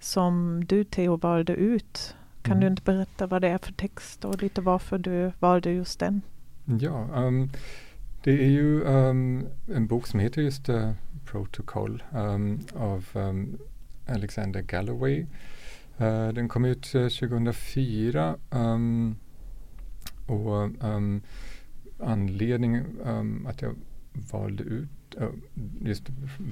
som 0.00 0.64
du 0.68 0.84
Theo 0.84 1.16
valde 1.16 1.52
ut. 1.52 2.16
Kan 2.42 2.52
Mm. 2.52 2.60
du 2.60 2.66
inte 2.66 2.82
berätta 2.82 3.26
vad 3.26 3.42
det 3.42 3.48
är 3.48 3.58
för 3.58 3.72
text 3.72 4.24
och 4.24 4.42
lite 4.42 4.60
varför 4.60 4.98
du 4.98 5.32
valde 5.38 5.70
just 5.70 5.98
den? 6.00 6.22
Ja, 6.64 7.08
um, 7.14 7.50
det 8.22 8.30
är 8.44 8.48
ju 8.50 8.82
um, 8.82 9.46
en 9.74 9.86
bok 9.86 10.06
som 10.06 10.20
heter 10.20 10.42
just 10.42 10.68
uh, 10.68 10.92
Protocol 11.24 12.02
um, 12.12 12.60
av 12.76 13.04
um, 13.12 13.58
Alexander 14.06 14.62
Galloway. 14.62 15.26
Uh, 16.00 16.28
den 16.28 16.48
kom 16.48 16.64
ut 16.64 16.94
uh, 16.94 17.08
2004 17.08 18.36
um, 18.50 19.16
och 20.26 20.84
um, 20.84 21.22
anledningen 21.98 22.98
um, 23.04 23.46
att 23.46 23.62
jag 23.62 23.74
valde 24.32 24.62
ut 24.62 24.88
uh, 25.20 25.28
just 25.80 26.08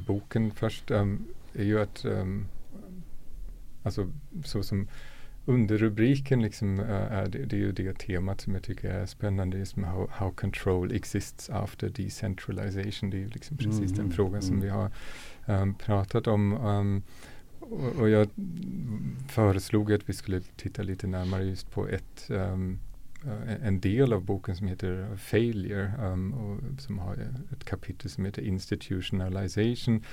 boken 0.07 0.51
först 0.51 0.91
är 0.91 1.65
ju 1.65 1.81
att 1.81 2.07
alltså 3.83 4.11
så 4.45 4.63
som 4.63 4.89
underrubriken 5.45 6.43
liksom, 6.43 6.81
uh, 6.81 6.91
är 6.91 7.27
det, 7.27 7.45
det 7.45 7.57
är 7.57 7.61
ju 7.61 7.73
det 7.73 7.99
temat 7.99 8.41
som 8.41 8.55
jag 8.55 8.63
tycker 8.63 8.91
är 8.91 9.07
spännande, 9.07 9.59
just 9.59 9.77
med 9.77 9.91
how, 9.91 10.09
how 10.11 10.31
control 10.31 10.93
exists 10.93 11.51
after 11.51 11.89
decentralization. 11.89 13.11
Det 13.11 13.17
är 13.17 13.21
ju 13.21 13.29
liksom 13.29 13.57
precis 13.57 13.93
Mm, 13.93 13.95
den 13.95 14.11
frågan 14.11 14.43
som 14.43 14.57
mm. 14.57 14.65
vi 14.65 14.71
har 14.71 14.91
um, 15.47 15.75
pratat 15.75 16.27
om. 16.27 16.53
Um, 16.53 17.03
och, 17.73 18.01
och 18.01 18.09
jag 18.09 18.29
föreslog 19.29 19.93
att 19.93 20.09
vi 20.09 20.13
skulle 20.13 20.41
titta 20.41 20.83
lite 20.83 21.07
närmare 21.07 21.45
just 21.45 21.71
på 21.71 21.89
ett 21.89 22.31
um, 22.31 22.79
en 23.63 23.81
del 23.81 24.13
av 24.13 24.25
boken 24.25 24.57
som 24.57 24.67
heter 24.67 25.17
Failure 25.17 25.93
um, 26.01 26.33
och 26.33 26.81
som 26.81 26.99
har 26.99 27.15
ett 27.53 27.65
kapitel 27.65 28.11
som 28.11 28.25
heter 28.25 28.43
Institutionalization. 28.43 30.05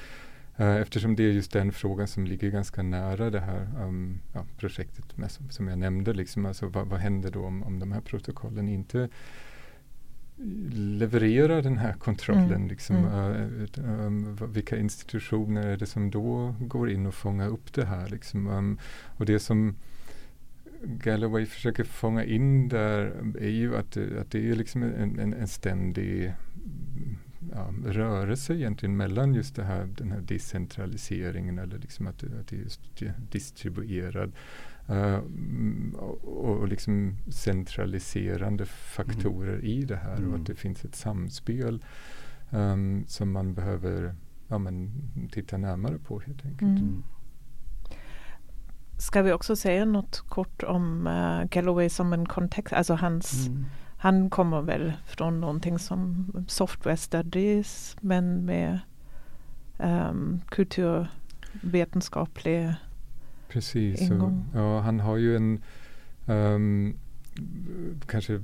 Uh, 0.60 0.76
eftersom 0.76 1.16
det 1.16 1.24
är 1.24 1.32
just 1.32 1.52
den 1.52 1.72
frågan 1.72 2.08
som 2.08 2.26
ligger 2.26 2.50
ganska 2.50 2.84
nära 2.84 3.30
det 3.30 3.40
här 3.40 3.68
um, 3.84 4.20
ja, 4.34 4.46
projektet 4.58 5.18
med, 5.18 5.32
som, 5.32 5.50
som 5.50 5.68
jag 5.68 5.78
nämnde. 5.78 6.14
Liksom, 6.14 6.46
alltså, 6.46 6.68
vad, 6.68 6.88
vad 6.88 7.00
händer 7.00 7.32
då 7.32 7.46
om, 7.46 7.64
om 7.64 7.80
de 7.80 7.92
här 7.92 8.02
protokollen 8.02 8.70
inte 8.70 9.10
levererar 10.74 11.62
den 11.62 11.78
här 11.78 11.94
kontrollen? 11.94 12.52
Mm, 12.52 12.68
Liksom, 12.68 12.96
mm. 12.96 13.98
um, 14.06 14.38
vilka 14.54 14.78
institutioner 14.78 15.68
är 15.68 15.78
det 15.78 15.86
som 15.86 16.12
då 16.12 16.56
går 16.60 16.90
in 16.90 17.06
och 17.06 17.14
fångar 17.14 17.48
upp 17.48 17.74
det 17.74 17.86
här? 17.86 18.10
Liksom, 18.10 18.48
um, 18.48 18.80
och 19.18 19.26
det 19.26 19.40
som 19.40 19.76
Galloway 20.84 21.46
försöker 21.46 21.84
fånga 21.84 22.24
in 22.24 22.70
där 22.70 23.14
är 23.40 23.50
ju 23.50 23.76
att, 23.76 23.98
att 23.98 24.32
det 24.32 24.50
är 24.50 24.56
liksom 24.56 24.84
en, 24.84 25.20
en, 25.20 25.34
en 25.34 25.48
ständig 25.48 26.34
ja, 27.52 27.74
rörelse 27.86 28.54
egentligen 28.54 28.98
mellan 28.98 29.34
just 29.34 29.56
det 29.56 29.64
här, 29.64 29.88
den 29.98 30.12
här 30.12 30.22
decentraliseringen 30.22 31.60
eller 31.60 31.78
liksom 31.78 32.08
att, 32.08 32.24
att 32.24 32.48
det 32.48 33.06
är 33.06 33.14
distribuerad 33.32 34.32
eh, 34.90 35.14
mm, 35.16 35.96
och, 36.00 36.60
och 36.60 36.68
liksom 36.68 37.16
centraliserande 37.32 38.66
faktorer 38.66 39.66
i 39.66 39.84
det 39.86 39.96
här 39.96 40.14
och 40.14 40.20
Mm. 40.20 40.42
att 40.42 40.48
det 40.48 40.56
finns 40.56 40.86
ett 40.86 40.96
samspel 40.96 41.84
ehm, 42.52 43.04
som 43.08 43.32
man 43.32 43.54
behöver 43.54 44.16
ja, 44.48 44.58
men, 44.58 44.92
titta 45.32 45.58
närmare 45.58 45.98
på 45.98 46.20
helt 46.20 46.46
enkelt. 46.46 46.62
Mm. 46.62 46.78
Mm. 46.78 47.04
Ska 48.98 49.22
vi 49.22 49.32
också 49.34 49.56
säga 49.56 49.86
något 49.86 50.20
kort 50.20 50.64
om 50.64 51.08
uh, 51.08 51.44
Galloway 51.44 51.90
som 51.90 52.14
en 52.14 52.26
kontext? 52.26 52.74
Alltså 52.74 52.94
hans, 52.94 53.48
Mm. 53.48 53.66
han 53.98 54.30
kommer 54.30 54.62
väl 54.62 54.94
från 55.06 55.40
någonting 55.40 55.80
som 55.80 56.28
software 56.48 56.98
studies 56.98 57.98
men 58.02 58.46
med 58.46 58.80
um, 59.80 60.42
kulturvetenskaplig 60.50 62.74
Precis. 63.50 64.12
Och, 64.12 64.32
ja, 64.54 64.80
han 64.80 65.00
har 65.00 65.18
ju 65.18 65.36
en 65.36 65.62
ehm, 66.28 66.96
kanske 68.08 68.42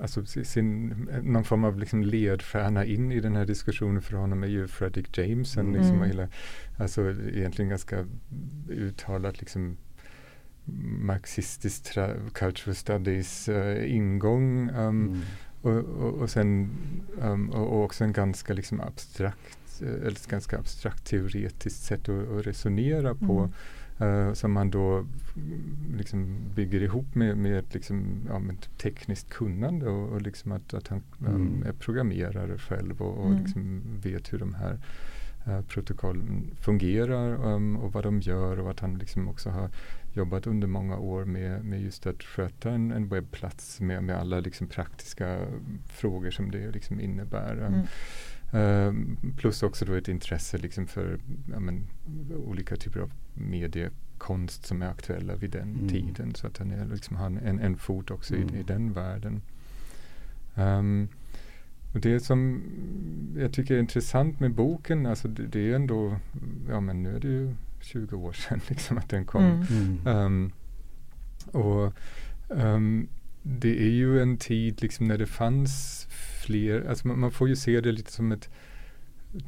alltså 0.00 0.26
si- 0.26 0.44
sin, 0.44 0.88
någon 1.22 1.44
form 1.44 1.64
av 1.64 1.78
liksom 1.78 2.02
ledstjärna 2.02 2.84
in 2.84 3.12
i 3.12 3.20
den 3.20 3.36
här 3.36 3.46
diskussionen 3.46 4.02
för 4.02 4.16
honom 4.16 4.42
är 4.42 4.46
ju 4.46 4.66
Fredrik 4.68 5.18
Jameson. 5.18 5.66
Mm. 5.66 5.74
Liksom, 5.80 5.98
och 5.98 6.04
Mm. 6.06 6.16
hela, 6.16 6.28
alltså 6.78 7.10
egentligen 7.10 7.68
ganska 7.68 8.04
uttalat 8.68 9.40
liksom 9.40 9.76
marxistisk 11.00 11.94
cultural 12.32 12.74
studies 12.74 13.48
eh, 13.48 13.94
ingång. 13.96 14.68
ehm, 14.68 14.74
Mm. 15.08 15.20
och, 15.62 15.72
och, 15.84 16.14
och 16.14 16.30
sen 16.30 16.70
um, 17.20 17.50
och, 17.50 17.72
och 17.72 17.84
också 17.84 18.04
en 18.04 18.12
ganska 18.12 18.52
liksom 18.54 18.80
abstrakt 18.80 19.82
eh, 19.82 19.88
eller 19.88 20.10
ett 20.10 20.26
ganska 20.26 20.58
abstrakt 20.58 21.04
teoretiskt 21.06 21.82
sätt 21.82 22.08
att, 22.08 22.28
att 22.28 22.46
resonera 22.46 23.14
på 23.14 23.50
eh, 23.98 24.32
som 24.32 24.52
man 24.52 24.70
då 24.70 24.96
mm, 25.36 25.94
liksom 25.96 26.36
bygger 26.54 26.82
ihop 26.82 27.14
med, 27.14 27.36
med 27.36 27.58
ett 27.58 27.74
liksom, 27.74 28.20
ja, 28.28 28.38
med 28.38 28.54
ett 28.54 28.78
tekniskt 28.78 29.28
kunnande 29.30 29.88
och, 29.88 30.08
och 30.12 30.22
liksom 30.22 30.52
att, 30.52 30.74
att 30.74 30.88
han 30.88 31.02
um, 31.18 31.26
Mm. 31.36 31.62
är 31.66 31.72
programmerare 31.72 32.58
själv 32.58 33.02
och, 33.02 33.18
och 33.18 33.30
Mm. 33.30 33.42
liksom 33.42 33.80
vet 34.02 34.32
hur 34.32 34.38
de 34.38 34.54
här 34.54 34.78
eh, 35.46 35.60
protokollen 35.60 36.50
fungerar 36.60 37.46
um, 37.54 37.76
och 37.76 37.92
vad 37.92 38.04
de 38.04 38.20
gör 38.20 38.58
och 38.60 38.70
att 38.70 38.80
han 38.80 38.98
liksom 38.98 39.28
också 39.28 39.50
har 39.50 39.70
jobbat 40.12 40.46
under 40.46 40.66
många 40.68 40.96
år 40.98 41.24
med, 41.24 41.64
med 41.64 41.82
just 41.82 42.06
att 42.06 42.22
sköta 42.22 42.70
en, 42.70 42.90
en 42.92 43.08
webbplats 43.08 43.80
med, 43.80 44.04
med 44.04 44.16
alla 44.16 44.40
liksom 44.40 44.66
praktiska 44.66 45.38
frågor 45.86 46.30
som 46.30 46.50
det 46.50 46.70
liksom 46.70 47.00
innebär. 47.00 47.58
Um, 47.66 47.74
Mm. 47.74 47.86
Ehm, 48.54 49.16
plus 49.36 49.62
också 49.62 49.84
då 49.84 49.94
ett 49.94 50.08
intresse 50.08 50.58
liksom 50.58 50.86
för 50.86 51.18
ja, 51.52 51.60
men, 51.60 51.86
olika 52.46 52.76
typer 52.76 53.00
av 53.00 53.12
mediekonst 53.34 54.66
som 54.66 54.82
är 54.82 54.86
aktuella 54.90 55.34
vid 55.36 55.50
den 55.50 55.74
Mm. 55.74 55.88
tiden. 55.88 56.34
Så 56.34 56.46
att 56.46 56.58
han 56.58 56.70
är, 56.70 56.86
liksom, 56.86 57.16
har 57.16 57.26
en, 57.26 57.58
en 57.60 57.76
fot 57.76 58.10
också 58.10 58.34
Mm. 58.34 58.54
i, 58.54 58.58
i 58.58 58.62
den 58.62 58.92
världen. 58.92 59.42
Ehm, 60.54 61.08
och 61.94 62.00
det 62.00 62.20
som 62.20 62.62
jag 63.36 63.52
tycker 63.52 63.74
är 63.74 63.78
intressant 63.78 64.40
med 64.40 64.54
boken, 64.54 65.06
alltså 65.06 65.28
det, 65.28 65.46
det 65.46 65.70
är 65.70 65.74
ändå, 65.74 66.16
ja 66.68 66.80
men 66.80 67.02
nu 67.02 67.16
är 67.16 67.20
det 67.20 67.28
ju 67.28 67.54
20 67.80 68.16
år 68.16 68.32
sedan 68.32 68.60
liksom 68.68 68.98
att 68.98 69.08
den 69.08 69.24
kom. 69.24 69.44
Mm. 69.70 70.06
Ehm, 70.06 70.52
och 71.52 71.92
ehm, 72.56 73.08
det 73.42 73.82
är 73.82 73.90
ju 73.90 74.22
en 74.22 74.36
tid 74.36 74.82
liksom 74.82 75.08
när 75.08 75.18
det 75.18 75.26
fanns 75.26 76.06
fler, 76.46 76.88
alltså 76.88 77.08
man, 77.08 77.18
man 77.18 77.30
får 77.30 77.48
ju 77.48 77.56
se 77.56 77.80
det 77.80 77.92
lite 77.92 78.12
som 78.12 78.32
ett 78.32 78.48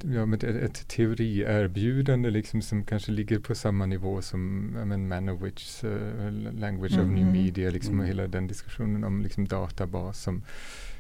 ja, 0.03 0.35
ett, 0.35 0.45
ett 0.45 0.89
teorierbjudande 0.89 2.31
liksom 2.31 2.63
som 2.63 2.85
kanske 2.85 3.13
ligger 3.13 3.39
på 3.39 3.55
samma 3.55 3.87
nivå 3.87 4.23
som 4.23 4.67
men, 4.67 5.09
Manowichs 5.09 5.85
uh, 5.85 6.31
Language 6.59 6.93
mm. 6.93 7.07
of 7.07 7.13
New 7.13 7.29
mm. 7.29 7.33
Media 7.33 7.71
liksom, 7.71 7.95
mm. 7.95 8.01
och 8.01 8.09
hela 8.09 8.27
den 8.27 8.47
diskussionen 8.47 9.05
om 9.05 9.23
liksom, 9.23 9.49
databas 9.49 10.23
som 10.23 10.43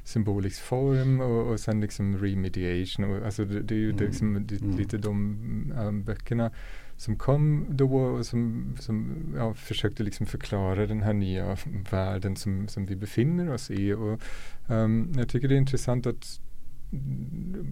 symbolisk 0.04 0.62
form 0.62 1.20
och, 1.20 1.52
och 1.52 1.60
sen 1.60 1.80
liksom 1.80 2.18
remediation. 2.18 3.04
Och, 3.04 3.26
alltså 3.26 3.44
det, 3.44 3.60
det 3.60 3.74
är 3.74 3.78
ju 3.78 3.90
mm. 3.90 4.04
liksom, 4.04 4.46
det, 4.46 4.60
mm. 4.60 4.76
lite 4.76 4.98
de 4.98 5.36
um, 5.78 6.02
böckerna 6.02 6.50
som 6.96 7.16
kom 7.16 7.66
då 7.70 7.96
och 7.96 8.26
som, 8.26 8.74
som 8.80 9.16
ja, 9.36 9.54
försökte 9.54 10.02
liksom 10.02 10.26
förklara 10.26 10.86
den 10.86 11.02
här 11.02 11.12
nya 11.12 11.56
världen 11.90 12.36
som, 12.36 12.68
som 12.68 12.86
vi 12.86 12.96
befinner 12.96 13.52
oss 13.52 13.70
i. 13.70 13.92
Och, 13.92 14.20
um, 14.66 15.12
jag 15.16 15.28
tycker 15.28 15.48
det 15.48 15.54
är 15.54 15.58
intressant 15.58 16.06
att 16.06 16.40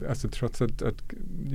alltså 0.09 0.29
trots 0.29 0.63
att, 0.63 0.83
att 0.83 1.03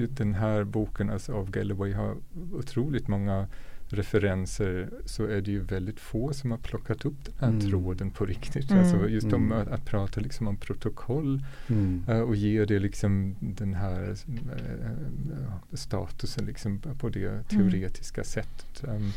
den 0.09 0.33
här 0.33 0.63
boken 0.63 1.09
alltså 1.09 1.33
av 1.33 1.51
Galloway 1.51 1.93
har 1.93 2.17
otroligt 2.53 3.07
många 3.07 3.47
referenser 3.89 4.89
så 5.05 5.25
är 5.25 5.41
det 5.41 5.51
ju 5.51 5.59
väldigt 5.59 5.99
få 5.99 6.33
som 6.33 6.51
har 6.51 6.57
plockat 6.57 7.05
upp 7.05 7.25
den 7.25 7.33
här 7.39 7.47
mm. 7.47 7.69
tråden 7.69 8.11
på 8.11 8.25
riktigt. 8.25 8.71
Mm. 8.71 8.83
Alltså 8.83 9.09
just 9.09 9.33
om 9.33 9.45
mm. 9.45 9.57
att, 9.57 9.67
att, 9.67 9.85
prata 9.85 10.21
liksom 10.21 10.47
om 10.47 10.57
protokoll 10.57 11.43
mm. 11.67 12.03
uh, 12.09 12.21
och 12.21 12.35
ge 12.35 12.65
det 12.65 12.79
liksom 12.79 13.35
den 13.39 13.73
här 13.73 14.09
uh, 14.09 15.53
statusen 15.73 16.45
liksom 16.45 16.79
på 16.99 17.09
det 17.09 17.29
mm. 17.29 17.43
teoretiska 17.43 18.23
sättet. 18.23 18.83
Um, 18.83 19.11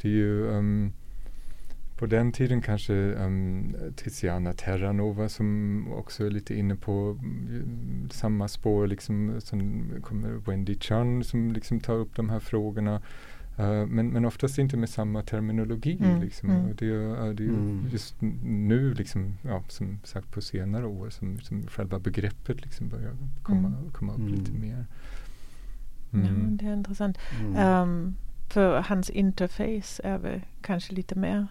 det 0.00 0.08
är 0.08 0.12
ju 0.12 0.46
um, 0.46 0.92
på 1.98 2.06
den 2.06 2.32
tiden 2.32 2.62
kanske 2.62 2.94
um, 2.94 3.76
Tiziana 3.96 4.52
Terranova 4.52 5.28
som 5.28 5.92
också 5.92 6.26
är 6.26 6.30
lite 6.30 6.54
inne 6.54 6.76
på 6.76 7.10
um, 7.10 8.08
samma 8.12 8.48
spår. 8.48 8.86
Liksom, 8.86 9.40
sen 9.40 9.90
kommer 10.02 10.28
Wendy 10.30 10.78
Chan 10.80 11.24
som 11.24 11.52
liksom 11.52 11.80
tar 11.80 11.94
upp 11.94 12.16
de 12.16 12.30
här 12.30 12.40
frågorna. 12.40 13.02
Uh, 13.58 13.86
men, 13.86 14.08
men 14.08 14.24
oftast 14.24 14.58
inte 14.58 14.76
med 14.76 14.88
samma 14.88 15.22
terminologi. 15.22 15.98
Mm, 16.00 16.20
liksom. 16.20 16.50
mm. 16.50 16.64
Och 16.64 16.74
det, 16.74 16.90
uh, 16.90 17.34
det 17.34 17.44
är 17.44 17.48
mm. 17.48 17.88
just 17.92 18.16
nu, 18.20 18.94
liksom, 18.94 19.34
ja, 19.42 19.62
som 19.68 19.98
sagt 20.04 20.30
på 20.30 20.40
senare 20.40 20.86
år, 20.86 21.10
som, 21.10 21.40
som 21.40 21.66
själva 21.66 21.98
begreppet 21.98 22.62
liksom 22.62 22.88
börjar 22.88 23.16
komma, 23.42 23.68
mm. 23.68 23.90
komma 23.92 24.12
upp 24.12 24.28
lite 24.28 24.50
mm. 24.50 24.60
mer. 24.60 24.86
Ja, 26.10 26.18
det 26.48 26.66
är 26.66 26.72
intressant. 26.72 27.18
Um, 27.56 28.16
för 28.48 28.80
hans 28.80 29.10
interface 29.10 30.00
är 30.04 30.18
väl 30.18 30.40
kanske 30.60 30.94
lite 30.94 31.14
mer 31.14 31.46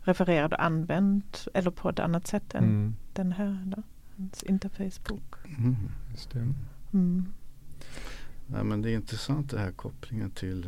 refererad 0.00 0.52
och 0.52 0.64
använd 0.64 1.22
eller 1.54 1.70
på 1.70 1.88
ett 1.88 1.98
annat 1.98 2.26
sätt 2.26 2.54
än 2.54 2.64
mm. 2.64 2.94
den 3.12 3.32
här. 3.32 3.64
Då, 3.66 3.82
hans 4.16 4.42
interfacebok. 4.42 5.34
Mm. 6.92 7.26
Ja, 8.52 8.64
men 8.64 8.82
det 8.82 8.90
är 8.90 8.94
intressant 8.94 9.50
det 9.50 9.58
här 9.58 9.72
kopplingen 9.72 10.30
till 10.30 10.66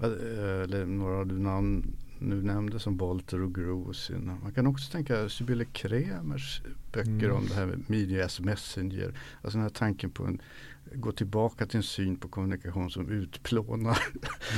eh, 0.00 0.62
eller 0.62 0.86
några 0.86 1.24
du 1.24 1.38
namn 1.38 1.96
nu 2.18 2.42
nämnde 2.42 2.78
som 2.78 2.96
Bolter 2.96 3.40
och 3.40 3.54
Grosin. 3.54 4.38
Man 4.42 4.52
kan 4.52 4.66
också 4.66 4.92
tänka 4.92 5.28
Sibylle 5.28 5.64
Kremers 5.64 6.62
böcker 6.92 7.10
mm. 7.10 7.36
om 7.36 7.46
det 7.48 7.54
här 7.54 7.66
med 7.66 7.90
media 7.90 8.24
as 8.24 8.40
messenger. 8.40 9.14
Alltså 9.42 9.58
den 9.58 9.62
här 9.62 9.68
tanken 9.68 10.10
på 10.10 10.24
en 10.24 10.40
gå 10.94 11.12
tillbaka 11.12 11.66
till 11.66 11.76
en 11.76 11.82
syn 11.82 12.16
på 12.16 12.28
kommunikation 12.28 12.90
som 12.90 13.08
utplånar 13.08 13.98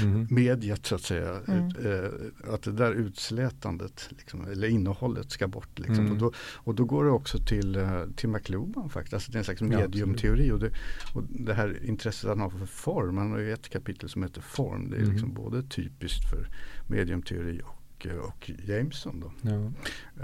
mm. 0.03 0.27
mediet 0.31 0.87
så 0.87 0.95
att 0.95 1.03
säga. 1.03 1.41
Mm. 1.49 1.67
Ut, 1.67 1.85
eh, 1.85 2.55
att 2.55 2.63
det 2.63 2.73
där 2.73 2.93
utslätandet, 2.93 4.09
liksom, 4.19 4.45
eller 4.45 4.69
innehållet 4.69 5.31
ska 5.31 5.49
bort. 5.49 5.79
Liksom. 5.79 5.99
Mm. 5.99 6.13
Och, 6.13 6.19
då, 6.19 6.33
och 6.39 6.75
då 6.75 6.85
går 6.85 7.05
det 7.05 7.11
också 7.11 7.39
till, 7.39 7.77
eh, 7.77 8.05
till 8.17 8.29
McLuhan 8.29 8.91
faktiskt. 8.91 9.15
Alltså 9.15 9.33
det 9.33 9.37
är 9.37 9.39
en 9.39 9.45
slags 9.45 9.61
mediumteori. 9.61 10.51
Och 10.51 10.59
det, 10.59 10.71
och 11.15 11.23
det 11.29 11.55
här 11.55 11.85
intresset 11.85 12.29
han 12.29 12.41
har 12.41 12.51
för 12.51 12.67
form. 12.67 13.19
Han 13.19 13.31
har 13.31 13.39
ju 13.39 13.53
ett 13.53 13.69
kapitel 13.69 14.09
som 14.09 14.23
heter 14.23 14.41
form. 14.41 14.91
Det 14.91 14.97
är 14.97 15.01
mm. 15.01 15.13
liksom 15.13 15.35
både 15.35 15.63
typiskt 15.63 16.31
för 16.31 16.49
mediumteori 16.87 17.61
och, 17.65 18.07
eh, 18.07 18.17
och 18.17 18.51
Jameson. 18.65 19.21
Då. 19.21 19.33
Ja. 19.43 19.73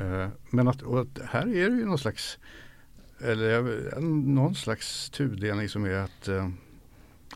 Eh, 0.00 0.28
men 0.50 0.68
att, 0.68 0.82
och 0.82 1.00
att 1.00 1.18
här 1.24 1.46
är 1.46 1.70
det 1.70 1.76
ju 1.76 1.86
någon 1.86 1.98
slags 1.98 2.38
eller 3.18 4.00
någon 4.00 4.54
slags 4.54 5.10
tudelning 5.10 5.68
som 5.68 5.84
är 5.84 5.94
att 5.94 6.28
eh, 6.28 6.48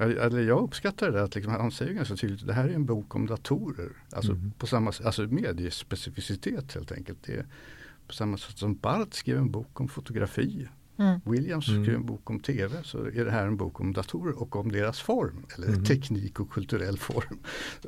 eller 0.00 0.40
jag 0.40 0.62
uppskattar 0.62 1.10
det 1.10 1.22
att 1.22 1.34
liksom, 1.34 1.52
han 1.52 1.70
säger 1.70 1.92
ganska 1.92 2.16
tydligt 2.16 2.40
att 2.40 2.46
det 2.46 2.52
här 2.52 2.68
är 2.68 2.74
en 2.74 2.86
bok 2.86 3.14
om 3.14 3.26
datorer. 3.26 3.92
Alltså, 4.12 4.32
mm. 4.32 4.52
på 4.58 4.66
samma, 4.66 4.92
alltså 5.04 5.22
mediespecificitet 5.22 6.74
helt 6.74 6.92
enkelt. 6.92 7.18
Det 7.22 7.32
är 7.32 7.46
på 8.06 8.14
samma 8.14 8.36
sätt 8.36 8.58
som 8.58 8.74
Barth 8.74 9.16
skrev 9.16 9.38
en 9.38 9.50
bok 9.50 9.80
om 9.80 9.88
fotografi. 9.88 10.68
Mm. 10.96 11.20
Williams 11.24 11.68
mm. 11.68 11.84
skrev 11.84 11.96
en 11.96 12.06
bok 12.06 12.30
om 12.30 12.40
tv 12.40 12.76
så 12.84 13.04
är 13.04 13.24
det 13.24 13.30
här 13.30 13.46
en 13.46 13.56
bok 13.56 13.80
om 13.80 13.92
datorer 13.92 14.42
och 14.42 14.56
om 14.56 14.72
deras 14.72 15.00
form. 15.00 15.46
Eller 15.56 15.68
mm. 15.68 15.84
teknik 15.84 16.40
och 16.40 16.50
kulturell 16.50 16.98
form. 16.98 17.38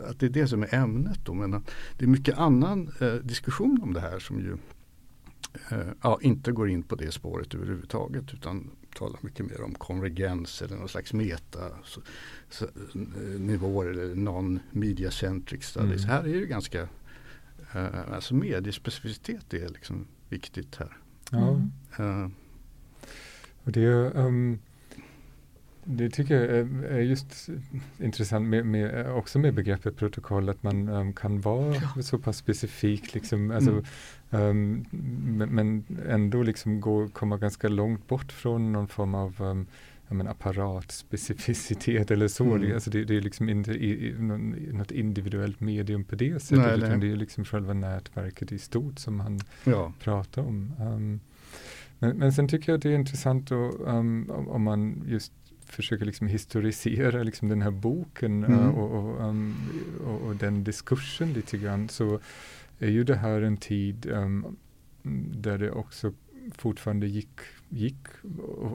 Att 0.08 0.20
det 0.20 0.26
är 0.26 0.30
det 0.30 0.48
som 0.48 0.62
är 0.62 0.74
ämnet. 0.74 1.18
Då. 1.24 1.34
Men 1.34 1.50
det 1.98 2.04
är 2.04 2.06
mycket 2.06 2.38
annan 2.38 2.90
eh, 3.00 3.14
diskussion 3.14 3.80
om 3.82 3.92
det 3.92 4.00
här 4.00 4.18
som 4.18 4.38
ju 4.38 4.56
ja, 6.02 6.18
inte 6.22 6.52
går 6.52 6.70
in 6.70 6.82
på 6.82 6.94
det 6.94 7.12
spåret 7.12 7.54
överhuvudtaget 7.54 8.34
utan 8.34 8.70
talar 8.94 9.18
mycket 9.22 9.46
mer 9.46 9.62
om 9.62 9.74
konvergens 9.74 10.62
eller 10.62 10.76
någon 10.76 10.88
slags 10.88 11.12
meta 11.12 11.60
så, 11.84 12.00
så, 12.48 12.64
eh, 12.64 13.40
nivåer 13.40 13.86
eller 13.86 14.14
non-media 14.14 15.10
centric 15.10 15.64
studies. 15.64 16.04
Mm. 16.04 16.16
Här 16.16 16.28
är 16.28 16.40
det 16.40 16.46
ganska, 16.46 16.82
uh, 17.76 18.12
alltså 18.12 18.34
mediespecificitet 18.34 19.54
är 19.54 19.68
liksom 19.68 20.06
viktigt 20.28 20.76
här. 20.76 20.96
Ja. 21.30 21.60
Uh, 22.00 22.28
och 23.64 23.72
det, 23.72 23.86
um, 24.14 24.58
det 25.84 26.10
tycker 26.10 26.34
jag 26.34 26.44
är, 26.92 27.00
just 27.00 27.48
intressant 27.98 28.48
med, 28.48 28.66
med, 28.66 29.12
också 29.12 29.38
med 29.38 29.54
begreppet 29.54 29.96
protokoll 29.96 30.48
att 30.48 30.62
man 30.62 30.88
um, 30.88 31.12
kan 31.12 31.40
vara 31.40 31.74
ja. 31.96 32.02
så 32.02 32.18
pass 32.18 32.36
specifik. 32.36 33.14
Liksom, 33.14 33.50
alltså, 33.50 33.70
mm. 33.70 33.84
Um, 34.32 34.86
men, 35.38 35.48
men, 35.48 35.84
ändå 36.08 36.42
liksom 36.42 36.80
gå, 36.80 37.08
komma 37.08 37.36
ganska 37.36 37.68
långt 37.68 38.08
bort 38.08 38.32
från 38.32 38.72
någon 38.72 38.88
form 38.88 39.14
av 39.14 39.42
um, 39.42 39.66
men, 40.08 40.28
apparatspecificitet 40.28 42.10
eller 42.10 42.28
så. 42.28 42.44
Mm. 42.44 42.60
Det, 42.60 42.74
alltså 42.74 42.90
det, 42.90 43.04
det, 43.04 43.16
är 43.16 43.20
liksom 43.20 43.48
inte 43.48 43.72
i, 43.72 44.08
i, 44.08 44.12
något 44.72 44.90
individuellt 44.90 45.60
medium 45.60 46.04
på 46.04 46.14
det 46.14 46.42
sättet 46.42 46.58
nej, 46.58 46.78
utan 46.78 46.90
nej. 46.90 46.98
det 46.98 47.12
är 47.12 47.16
liksom 47.16 47.44
själva 47.44 47.72
nätverket 47.72 48.52
i 48.52 48.58
stort 48.58 48.98
som 48.98 49.20
han 49.20 49.40
ja. 49.64 49.92
pratar 50.00 50.42
om. 50.42 50.72
Um, 50.80 51.20
men, 51.98 52.18
men 52.18 52.32
sen 52.32 52.48
tycker 52.48 52.72
jag 52.72 52.76
att 52.76 52.82
det 52.82 52.90
är 52.90 52.94
intressant 52.94 53.48
då, 53.48 53.56
um, 53.86 54.30
om, 54.30 54.48
om, 54.48 54.62
man 54.62 55.02
just 55.06 55.32
försöker 55.72 56.04
liksom 56.04 56.26
historisera 56.26 57.22
liksom 57.22 57.48
den 57.48 57.62
här 57.62 57.70
boken 57.70 58.44
mm. 58.44 58.60
uh, 58.60 58.78
och, 58.78 58.90
och, 58.90 59.28
um, 59.28 59.56
och, 60.06 60.20
och, 60.22 60.36
den 60.36 60.64
diskursen 60.64 61.32
lite 61.32 61.58
grann. 61.58 61.88
Så 61.88 62.20
är 62.78 62.90
ju 62.90 63.04
det 63.04 63.16
här 63.16 63.42
en 63.42 63.56
tid 63.56 64.06
um, 64.06 64.56
där 65.32 65.58
det 65.58 65.70
också 65.70 66.12
fortfarande 66.58 67.06
gick, 67.06 67.40
gick 67.68 67.96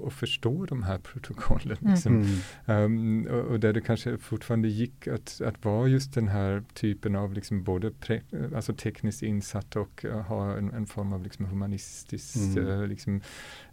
att 0.08 0.14
förstå 0.14 0.66
de 0.66 0.84
här 0.84 0.98
protokollen. 0.98 1.78
Mm. 1.82 1.94
Liksom. 1.94 2.42
Um, 2.66 3.28
och, 3.28 3.46
och, 3.46 3.60
där 3.60 3.74
det 3.74 3.82
kanske 3.82 4.18
fortfarande 4.18 4.68
gick 4.68 5.08
att, 5.08 5.42
att 5.42 5.66
vara 5.66 5.88
just 5.88 6.14
den 6.14 6.28
här 6.28 6.64
typen 6.74 7.16
av 7.16 7.34
liksom 7.34 7.64
både 7.64 7.92
pre, 7.92 8.22
alltså 8.56 8.74
tekniskt 8.74 9.24
insatt 9.24 9.76
och 9.76 10.06
uh, 10.06 10.22
ha 10.22 10.58
en, 10.58 10.72
en, 10.72 10.86
form 10.86 11.14
av 11.14 11.24
liksom 11.24 11.46
humanistiskt, 11.46 12.58
mm. 12.58 12.68
uh, 12.68 12.88
liksom, 12.88 13.22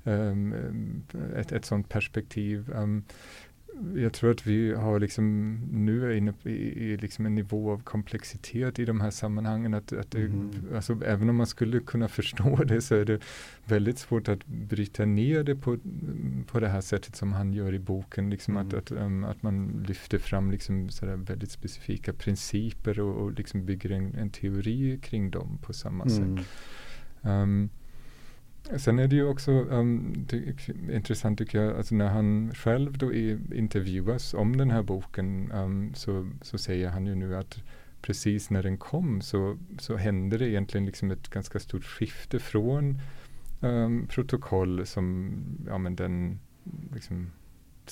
um, 0.04 0.54
ett, 1.36 1.52
ett 1.52 1.64
sådant 1.64 1.88
perspektiv. 1.88 2.70
Um, 2.74 3.04
jag 3.96 4.12
tror 4.12 4.30
att 4.30 4.46
vi 4.46 4.74
har 4.74 5.00
liksom 5.00 5.54
nu 5.72 6.06
är 6.06 6.16
inne 6.16 6.34
i, 6.42 6.50
i 6.50 6.96
liksom 6.96 7.26
en 7.26 7.34
nivå 7.34 7.72
av 7.72 7.82
komplexitet 7.82 8.78
i 8.78 8.84
de 8.84 9.00
här 9.00 9.10
sammanhangen. 9.10 9.74
Att, 9.74 9.92
att 9.92 10.10
det, 10.10 10.20
mm. 10.20 10.50
alltså, 10.74 11.04
även 11.04 11.30
om 11.30 11.36
man 11.36 11.46
skulle 11.46 11.80
kunna 11.80 12.08
förstå 12.08 12.56
det 12.66 12.82
så 12.82 12.94
är 12.94 13.04
det 13.04 13.20
väldigt 13.64 13.98
svårt 13.98 14.28
att 14.28 14.46
bryta 14.46 15.04
ner 15.04 15.44
det 15.44 15.56
på, 15.56 15.78
på 16.46 16.60
det 16.60 16.68
här 16.68 16.80
sättet 16.80 17.16
som 17.16 17.32
han 17.32 17.52
gör 17.52 17.74
i 17.74 17.78
boken. 17.78 18.30
Liksom 18.30 18.56
mm. 18.56 18.68
att, 18.68 18.74
att, 18.74 18.92
um, 18.92 19.24
att 19.24 19.42
man 19.42 19.84
lyfter 19.88 20.18
fram 20.18 20.50
liksom 20.50 20.90
sådär 20.90 21.16
väldigt 21.16 21.50
specifika 21.50 22.12
principer 22.12 23.00
och, 23.00 23.16
och 23.16 23.32
liksom 23.32 23.66
bygger 23.66 23.90
en, 23.90 24.14
en 24.14 24.30
teori 24.30 24.98
kring 25.02 25.30
dem 25.30 25.58
på 25.62 25.72
samma 25.72 26.04
mm. 26.04 26.36
sätt. 26.36 26.46
Um, 27.22 27.70
Sen 28.76 28.98
är 28.98 29.08
det 29.08 29.16
ju 29.16 29.28
också 29.28 29.52
um, 29.52 30.26
intressant 30.92 31.38
tycker 31.38 31.62
jag, 31.62 31.76
alltså 31.76 31.94
när 31.94 32.08
han 32.08 32.54
själv 32.54 32.98
då 32.98 33.12
intervjuas 33.54 34.35
om 34.35 34.56
den 34.56 34.70
här 34.70 34.82
boken 34.82 35.52
um, 35.52 35.94
så, 35.94 36.30
så 36.42 36.58
säger 36.58 36.88
han 36.88 37.06
ju 37.06 37.14
nu 37.14 37.37
att 37.37 37.62
precis 38.02 38.50
när 38.50 38.62
den 38.62 38.78
kom 38.78 39.20
så, 39.20 39.58
så 39.78 39.96
hände 39.96 40.38
det 40.38 40.48
egentligen 40.48 40.87
liksom 40.87 41.11
ett 41.11 41.28
ganska 41.28 41.61
stort 41.61 41.85
skifte 41.85 42.38
från 42.38 42.98
um, 43.61 44.06
protokoll 44.06 44.87
som 44.87 45.35
ja, 45.66 45.78
men 45.78 45.96
den 45.96 46.38
liksom, 46.94 47.30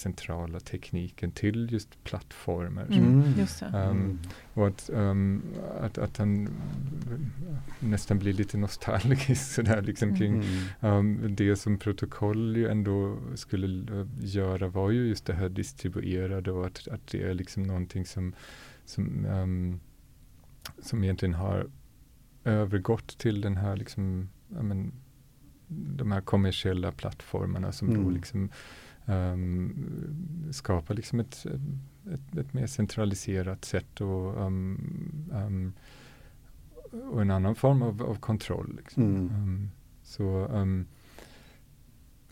centrala 0.00 0.60
tekniken 0.60 1.32
till 1.32 1.72
just 1.72 2.04
plattformar. 2.04 2.86
Mm, 2.90 3.34
just 3.38 3.62
um, 3.62 4.18
och 4.54 4.66
att, 4.66 4.90
um, 4.92 5.42
att, 5.80 5.98
att 5.98 6.16
han 6.16 6.48
nästan 7.80 8.18
blir 8.18 8.32
lite 8.32 8.56
nostalgisk 8.56 9.52
sådär 9.54 9.82
liksom 9.82 10.16
kring 10.16 10.42
um, 10.80 11.34
det 11.36 11.56
som 11.56 11.78
protokoll 11.78 12.56
ju 12.56 12.68
ändå 12.68 13.18
skulle 13.34 14.06
göra 14.20 14.68
var 14.68 14.90
ju 14.90 15.08
just 15.08 15.26
det 15.26 15.34
här 15.34 15.48
distribuerade 15.48 16.52
och 16.52 16.66
att, 16.66 16.88
att 16.88 17.06
det 17.06 17.22
är 17.22 17.34
liksom 17.34 17.62
någonting 17.62 18.06
som, 18.06 18.34
som, 18.84 19.26
um, 19.26 19.80
som 20.82 21.04
egentligen 21.04 21.34
har 21.34 21.66
övergått 22.44 23.18
till 23.18 23.40
den 23.40 23.56
här 23.56 23.76
liksom, 23.76 24.28
men, 24.48 24.92
de 25.70 26.12
här 26.12 26.20
kommersiella 26.20 26.92
plattformarna 26.92 27.72
som 27.72 27.88
mm. 27.88 28.04
då 28.04 28.10
liksom 28.10 28.50
um, 29.06 30.52
skapar 30.52 30.94
liksom 30.94 31.20
ett, 31.20 31.46
ett, 32.12 32.36
ett, 32.36 32.52
mer 32.52 32.66
centraliserat 32.66 33.64
sätt 33.64 34.00
och, 34.00 34.46
um, 34.46 35.30
um, 35.32 35.72
och 37.10 37.22
en 37.22 37.30
annan 37.30 37.54
form 37.54 37.82
av, 37.82 38.02
av 38.02 38.14
kontroll. 38.14 38.74
Liksom. 38.76 39.02
Mm. 39.02 39.70
så 40.02 40.46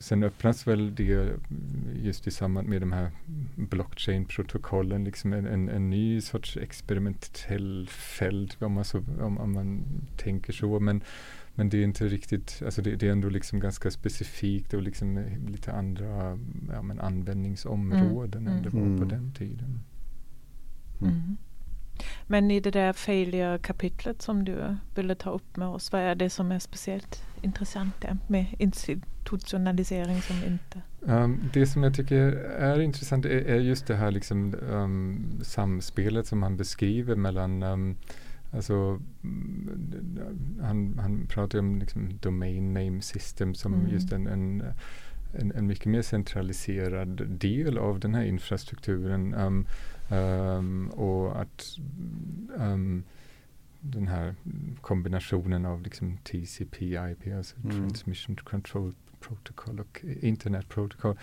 Sen 0.01 0.23
öppnas 0.23 0.67
väl 0.67 0.95
det 0.95 1.33
just 1.95 2.27
i 2.27 2.31
samband 2.31 2.69
med 2.69 2.83
de 2.83 2.93
här 2.93 3.11
blockchain-protokollen, 3.57 5.05
liksom 5.05 5.33
en, 5.33 5.47
en, 5.47 5.69
en, 5.69 5.91
ny 5.91 6.21
sorts 6.21 6.57
experimentell 6.57 7.89
fält 7.91 8.63
om 8.63 8.73
man, 8.73 8.85
så, 8.85 8.99
om, 9.21 9.39
om 9.39 9.53
man 9.53 9.85
tänker 10.17 10.53
så. 10.53 10.81
Men, 10.81 11.03
men 11.59 11.69
det 11.69 11.79
är 11.79 11.85
inte 11.85 12.09
riktigt, 12.09 12.63
alltså 12.65 12.83
det, 12.83 12.97
det 12.97 13.09
är 13.09 13.13
ändå 13.13 13.29
liksom 13.29 13.61
ganska 13.61 13.91
specifikt 13.91 14.75
och 14.75 14.83
liksom 14.83 15.25
lite 15.47 15.73
andra 15.73 16.39
ja, 16.73 16.83
men 16.83 17.01
användningsområden 17.01 18.43
mm. 18.43 18.57
än 18.57 18.63
det 18.63 18.71
var 18.71 18.81
mm. 18.81 18.99
på 18.99 19.05
den 19.05 19.33
tiden. 19.33 19.81
Mm. 21.01 21.13
mm. 21.13 21.37
Men 22.27 22.51
i 22.51 22.61
det 22.61 22.71
där 22.71 22.93
failure-kapitlet 22.93 24.23
som 24.23 24.45
du 24.45 24.77
ville 24.95 25.15
ta 25.15 25.31
upp 25.31 25.57
med 25.57 25.69
oss, 25.69 25.93
vad 25.93 26.01
är 26.01 26.15
det 26.15 26.31
som 26.31 26.53
är 26.53 26.59
speciellt 26.59 27.23
intressant 27.43 28.01
där 28.01 28.17
med 28.27 28.47
institutionalisering 28.59 30.23
som 30.23 30.37
inte? 30.37 30.83
Um, 31.01 31.51
det 31.53 31.67
som 31.67 31.83
jag 31.83 31.95
tycker 31.95 32.17
är 32.59 32.81
intressant 32.81 33.25
är, 33.25 33.31
är 33.31 33.61
just 33.61 33.87
det 33.87 33.97
här 33.97 34.11
liksom, 34.11 34.55
um, 34.71 35.41
samspelet 35.43 36.27
som 36.27 36.43
han 36.43 36.57
beskriver 36.57 37.17
mellan 37.17 37.63
um, 37.63 37.97
Alltså, 38.51 39.01
han, 40.61 40.99
han 40.99 41.27
pratar 41.29 41.59
om 41.59 41.79
liksom 41.79 42.19
domain 42.21 42.75
name 42.75 43.03
system 43.03 43.55
som 43.55 43.75
mm. 43.75 43.89
just 43.89 44.13
en, 44.13 44.27
en, 44.27 44.63
en, 45.33 45.53
en, 45.53 45.67
mycket 45.67 45.87
mer 45.87 46.03
centraliserad 46.03 47.29
del 47.29 47.79
av 47.79 48.01
den 48.01 48.15
här 48.15 48.25
infrastrukturen. 48.25 49.35
Um, 49.35 49.67
um, 50.19 50.89
och 50.89 51.41
att 51.41 51.79
um, 52.57 53.05
den 53.81 54.09
här 54.09 54.35
kombinationen 54.81 55.67
av 55.67 55.83
liksom 55.83 56.17
TCP, 56.17 56.85
IP, 56.85 57.37
alltså 57.37 57.57
mm. 57.65 57.89
Transmission 57.89 58.37
Control 58.37 58.95
Protocol 59.21 59.81
och 59.81 60.05
Internet 60.21 60.69
Protocol 60.69 61.17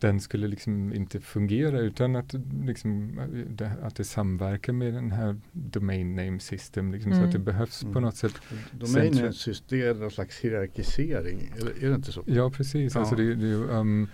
den 0.00 0.20
skulle 0.20 0.48
liksom 0.48 0.92
inte 0.92 1.20
fungera 1.20 1.80
utan 1.80 2.16
att, 2.16 2.34
liksom, 2.64 3.20
det, 3.48 3.72
att 3.82 3.96
det 3.96 4.04
samverkar 4.04 4.72
med 4.72 4.94
den 4.94 5.10
här 5.12 5.36
Domain 5.52 6.16
Name 6.16 6.40
System. 6.40 6.92
Liksom, 6.92 7.12
mm. 7.12 7.22
Så 7.22 7.26
att 7.26 7.32
det 7.32 7.38
mm. 7.38 7.44
behövs 7.44 7.82
mm. 7.82 7.94
på 7.94 8.00
något 8.00 8.16
sätt. 8.16 8.32
Domain 8.70 9.14
Name 9.14 9.32
System 9.32 9.78
är 9.78 9.94
någon 9.94 10.10
slags 10.10 10.40
hierarkisering, 10.40 11.52
eller 11.56 11.84
är 11.84 11.88
det 11.88 11.94
inte 11.94 12.12
så? 12.12 12.22
Ja, 12.26 12.50
precis. 12.50 12.94
Ja. 12.94 13.00
Alltså 13.00 13.16
det, 13.16 13.34
det, 13.34 13.54
um, 13.54 14.08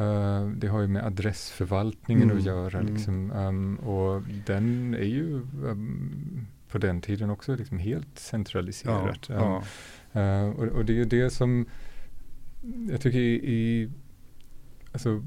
uh, 0.00 0.48
det 0.50 0.68
har 0.68 0.80
ju 0.80 0.86
med 0.86 1.06
adressförvaltningen 1.06 2.22
mm. 2.22 2.38
att 2.38 2.44
göra. 2.44 2.78
Mm. 2.78 2.94
Liksom, 2.94 3.30
um, 3.30 3.76
och 3.76 4.22
den 4.46 4.94
är 4.94 4.98
ju 4.98 5.34
um, 5.64 6.46
på 6.68 6.78
den 6.78 7.00
tiden 7.00 7.30
också 7.30 7.54
liksom 7.54 7.78
helt 7.78 8.18
centraliserad. 8.18 9.26
Ja. 9.28 9.62
Uh, 10.16 10.50
och, 10.50 10.66
och, 10.66 10.84
det 10.84 10.92
är 10.92 10.96
ju 10.96 11.04
det 11.04 11.30
som 11.30 11.66
jag 12.90 13.00
tycker 13.00 13.18
i, 13.18 13.34
i 13.34 13.90
alltså, 14.92 15.24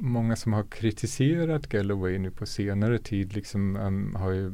många 0.00 0.36
som 0.36 0.52
har 0.52 0.64
kritiserat 0.64 1.66
Galloway 1.66 2.18
nu 2.18 2.30
på 2.30 2.46
senare 2.46 2.98
tid 2.98 3.34
liksom, 3.34 3.76
um, 3.76 4.14
har 4.14 4.30
ju 4.30 4.52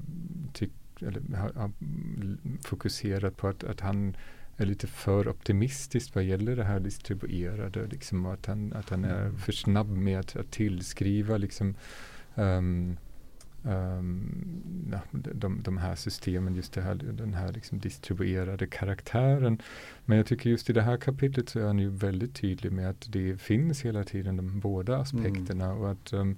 tyck, 0.53 0.73
eller, 1.01 1.37
har, 1.37 1.53
har 1.53 1.71
fokuserat 2.65 3.37
på 3.37 3.49
att, 3.49 3.65
att 3.65 3.81
han 3.81 4.17
är 4.57 4.67
lite 4.67 4.87
för 4.87 5.29
optimistisk 5.29 6.15
vad 6.15 6.25
gäller 6.25 6.57
det 6.57 6.65
här 6.65 6.81
distribuerade. 6.81 7.87
Liksom, 7.87 8.27
att, 8.27 8.47
han, 8.47 8.73
att 8.73 8.91
han 8.91 9.05
är 9.05 9.31
för 9.31 9.53
snabb 9.53 9.89
med 9.89 10.21
att, 10.21 10.37
att 10.37 10.51
tillskriva 10.51 11.37
liksom, 11.37 11.75
um, 12.35 12.97
um, 13.67 14.89
ja, 14.93 15.01
de, 15.13 15.63
de 15.63 15.79
här 15.79 15.95
systemen, 15.95 16.55
just 16.55 16.73
det 16.73 16.81
här, 16.81 16.95
den 16.95 17.35
här 17.35 17.53
liksom 17.53 17.79
distribuerade 17.79 18.67
karaktären. 18.67 19.63
Men 20.05 20.17
jag 20.17 20.27
tycker 20.27 20.51
just 20.51 20.71
i 20.71 20.73
det 20.73 20.83
här 20.83 20.97
kapitlet 20.97 21.49
så 21.49 21.59
är 21.59 21.67
han 21.67 21.79
ju 21.79 21.91
väldigt 21.91 22.35
tydlig 22.35 22.73
med 22.73 22.91
att 22.91 23.13
det 23.13 23.41
finns 23.41 23.85
hela 23.85 24.05
tiden 24.05 24.37
de 24.37 24.61
båda 24.61 24.97
aspekterna 24.97 25.65
mm. 25.65 25.79
och 25.79 25.91
att 25.91 26.13
um, 26.13 26.37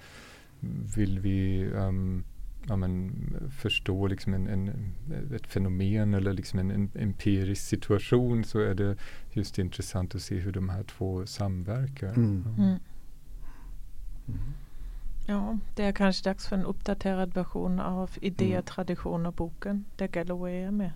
vill 0.97 1.21
vi 1.21 1.67
um, 1.67 2.25
ja, 2.69 2.77
men, 2.77 3.13
förstå 3.51 4.07
liksom 4.07 4.35
en, 4.35 4.49
en, 4.49 4.93
ett 5.35 5.47
fenomen 5.47 6.15
eller 6.15 6.33
liksom 6.33 6.59
en, 6.59 6.71
en, 6.71 6.91
empirisk 6.95 7.63
situation 7.63 8.45
så 8.45 8.61
är 8.61 8.75
det 8.75 8.97
just 9.33 9.59
intressant 9.59 10.15
att 10.15 10.23
se 10.23 10.39
hur 10.39 10.53
de 10.53 10.69
här 10.69 10.83
två 10.83 11.27
samverkar. 11.27 12.13
Mm. 12.13 12.45
Mm. 12.59 12.79
Ja, 15.31 15.59
det 15.75 15.83
är 15.83 15.93
kanske 15.93 16.31
dags 16.31 16.49
för 16.49 16.57
en 16.57 16.65
uppdaterad 16.65 17.35
version 17.35 17.81
av 17.81 18.11
Idétraditioner-boken 18.21 19.85
där 19.97 20.09
Galloway 20.09 20.55
är 20.55 20.71
med. 20.71 20.93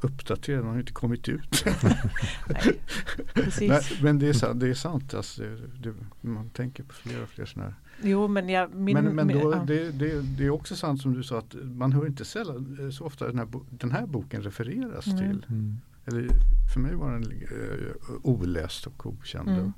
Uppdaterad, 0.00 0.64
den 0.64 0.72
har 0.72 0.78
inte 0.78 0.92
kommit 0.92 1.28
ut. 1.28 1.64
Nej, 2.48 2.80
precis. 3.34 3.68
Nej, 3.68 3.82
men 4.02 4.18
det 4.18 4.28
är 4.28 4.32
sant, 4.32 4.60
det 4.60 4.68
är 4.68 4.74
sant 4.74 5.14
alltså, 5.14 5.42
det, 5.42 5.90
det, 5.90 5.94
man 6.20 6.50
tänker 6.50 6.82
på 6.82 6.94
fler 6.94 7.22
och 7.22 7.28
fler 7.28 7.44
sådana 7.44 7.70
här. 7.70 7.78
Jo, 8.02 8.28
men, 8.28 8.48
jag, 8.48 8.74
min, 8.74 8.94
men, 8.94 9.14
men 9.14 9.28
då, 9.28 9.52
ja. 9.52 9.64
det, 9.66 9.90
det, 9.90 10.20
det, 10.20 10.46
är 10.46 10.50
också 10.50 10.76
sant 10.76 11.02
som 11.02 11.14
du 11.14 11.22
sa 11.22 11.38
att 11.38 11.54
man 11.62 11.92
hör 11.92 12.06
inte 12.06 12.24
sällan, 12.24 12.92
så 12.92 13.04
ofta 13.04 13.26
den 13.26 13.38
här, 13.38 13.48
den 13.70 13.90
här 13.90 14.06
boken 14.06 14.42
refereras 14.42 15.06
mm. 15.06 15.18
till. 15.18 15.46
Mm. 15.48 15.76
Eller, 16.06 16.28
för 16.74 16.80
mig 16.80 16.94
var 16.94 17.12
den 17.12 17.32
uh, 17.32 17.92
oläst 18.22 18.86
och 18.86 19.06
okänd. 19.06 19.72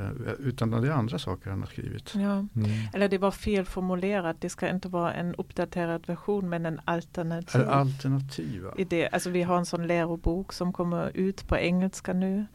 Eh, 0.00 0.32
utan 0.38 0.70
det 0.70 0.88
är 0.88 0.92
andra 0.92 1.18
saker 1.18 1.50
han 1.50 1.60
har 1.60 1.66
skrivit. 1.66 2.14
Ja. 2.14 2.20
Mm. 2.20 2.70
Eller 2.92 3.08
det 3.08 3.18
var 3.18 3.30
felformulerat. 3.30 4.36
Det 4.40 4.48
ska 4.48 4.68
inte 4.68 4.88
vara 4.88 5.12
en 5.12 5.34
uppdaterad 5.34 6.06
version 6.06 6.48
men 6.48 6.66
en 6.66 6.80
alternativ. 6.84 7.68
Alternativa? 7.68 8.74
Idé. 8.76 9.08
Alltså 9.12 9.30
vi 9.30 9.42
har 9.42 9.58
en 9.58 9.66
sån 9.66 9.86
lärobok 9.86 10.52
som 10.52 10.72
kommer 10.72 11.16
ut 11.16 11.48
på 11.48 11.56
engelska 11.56 12.12
nu. 12.12 12.46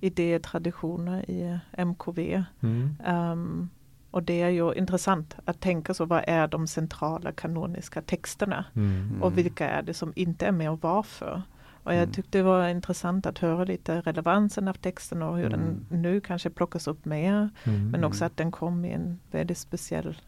Idétraditioner 0.00 1.30
i 1.30 1.58
MKV. 1.72 2.44
Mm. 2.60 2.96
Um, 3.08 3.70
och 4.10 4.22
det 4.22 4.42
är 4.42 4.48
ju 4.48 4.74
intressant 4.74 5.36
att 5.44 5.60
tänka 5.60 5.94
så, 5.94 6.04
vad 6.04 6.24
är 6.26 6.48
de 6.48 6.66
centrala 6.66 7.32
kanoniska 7.32 8.02
texterna? 8.02 8.64
Mm. 8.74 9.22
Och 9.22 9.38
vilka 9.38 9.68
är 9.68 9.82
det 9.82 9.94
som 9.94 10.12
inte 10.16 10.46
är 10.46 10.52
med 10.52 10.70
och 10.70 10.82
varför? 10.82 11.42
Och 11.86 11.92
jag 11.92 12.02
mm. 12.02 12.12
tyckte 12.12 12.38
det 12.38 12.42
var 12.42 12.68
intressant 12.68 13.26
att 13.26 13.38
höra 13.38 13.64
lite 13.64 14.00
relevansen 14.00 14.68
av 14.68 14.74
texten 14.74 15.22
och 15.22 15.36
hur 15.36 15.46
mm. 15.46 15.60
den 15.60 16.02
nu 16.02 16.20
kanske 16.20 16.50
plockas 16.50 16.86
upp 16.86 17.04
mer. 17.04 17.50
Mm. 17.64 17.90
Men 17.90 18.04
också 18.04 18.24
att 18.24 18.36
den 18.36 18.52
kom 18.52 18.84
i 18.84 18.92
en 18.92 19.18
väldigt 19.30 19.58
speciell 19.58 20.20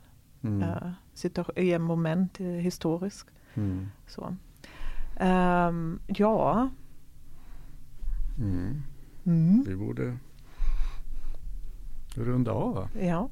mm. 0.42 0.62
uh, 0.62 0.90
situation, 1.14 1.54
i 1.58 1.72
en 1.72 1.82
moment 1.82 2.40
uh, 2.40 2.46
historisk. 2.46 3.26
Mm. 3.54 3.88
Så. 4.06 4.34
Um, 5.20 6.00
ja. 6.06 6.68
Mm. 9.24 9.64
Vi 9.66 9.76
borde 9.76 10.16
runda 12.14 12.52
av. 12.52 12.88
Ja. 13.00 13.30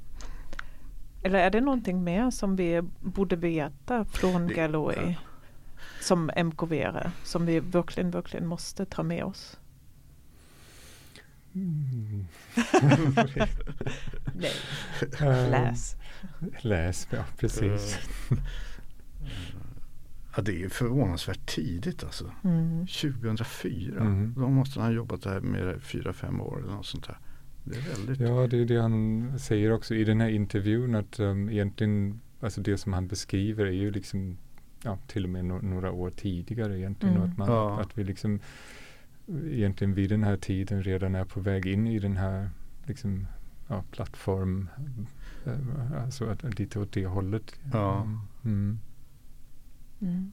Eller 1.23 1.39
är 1.39 1.51
det 1.51 1.61
någonting 1.61 2.05
mer 2.05 2.31
som 2.31 2.57
vi 2.57 2.83
borde 3.01 3.37
veta 3.37 4.05
från 4.05 4.49
Galloway? 4.49 5.17
Som 6.07 6.31
MKV 6.37 6.93
som 7.23 7.47
vi 7.47 7.61
verkligen, 7.61 8.11
verkligen 8.11 8.47
måste 8.47 8.85
ta 8.85 9.03
med 9.03 9.25
oss? 9.25 9.59
Mm. 11.55 12.27
Nej, 14.35 14.53
läs. 15.51 15.97
läs, 16.61 17.09
ja 17.11 17.25
precis. 17.39 17.99
Ja, 20.37 20.43
det 20.43 20.65
är 20.65 20.69
förvånansvärt 20.69 21.47
tidigt 21.47 22.05
alltså. 22.05 22.31
Mm. 22.45 22.87
2004. 22.87 24.01
Mm. 24.01 24.35
Då 24.37 24.49
måste 24.49 24.81
han 24.81 24.89
ha 24.89 24.97
jobbat 24.97 25.23
där 25.23 25.41
med 25.41 25.83
fyra, 25.83 26.13
fem 26.13 26.41
år 26.41 26.59
eller 26.59 26.73
något 26.73 26.87
sånt 26.87 27.07
där. 27.07 27.19
Det 27.65 27.77
är 27.77 27.83
väldigt... 27.83 28.21
Ja, 28.21 28.47
det 28.47 28.59
är 28.59 28.65
det 28.65 28.81
han 28.81 29.39
säger 29.39 29.73
också 29.73 29.95
i 29.95 30.05
den 30.05 30.21
här 30.21 30.29
intervjun 30.29 30.95
att 30.95 31.21
um, 31.21 31.49
egentligen, 31.49 32.21
alltså 32.41 32.61
det 32.61 32.79
som 32.79 32.93
han 32.93 33.07
beskriver 33.07 33.67
är 33.67 33.73
ju 33.73 33.91
liksom 33.91 34.37
ja, 34.87 34.99
till 35.07 35.25
och 35.25 35.31
med 35.31 35.45
no 35.45 35.61
några 35.63 35.93
år 35.93 36.11
tidigare 36.11 36.79
egentligen. 36.79 37.17
Mm. 37.17 37.23
Och 37.23 37.29
att, 37.29 37.39
man, 37.39 37.49
ja. 37.49 37.81
att 37.81 37.99
vi 37.99 38.05
liksom 38.05 38.41
egentligen 39.47 39.95
vid 39.95 40.11
den 40.11 40.23
här 40.23 40.37
tiden 40.37 40.83
redan 40.83 41.15
är 41.15 41.25
på 41.25 41.41
väg 41.41 41.67
in 41.67 41.87
i 41.87 41.99
den 41.99 42.17
här 42.17 42.51
liksom, 42.85 43.27
ja, 43.69 43.85
plattform. 43.91 44.69
Eh, 45.47 46.03
alltså 46.03 46.37
lite 46.43 46.79
åt 46.81 46.93
det 46.93 47.07
hållet. 47.07 47.61
Ja. 47.73 48.03
Mm. 48.45 48.79
Mm. 50.01 50.33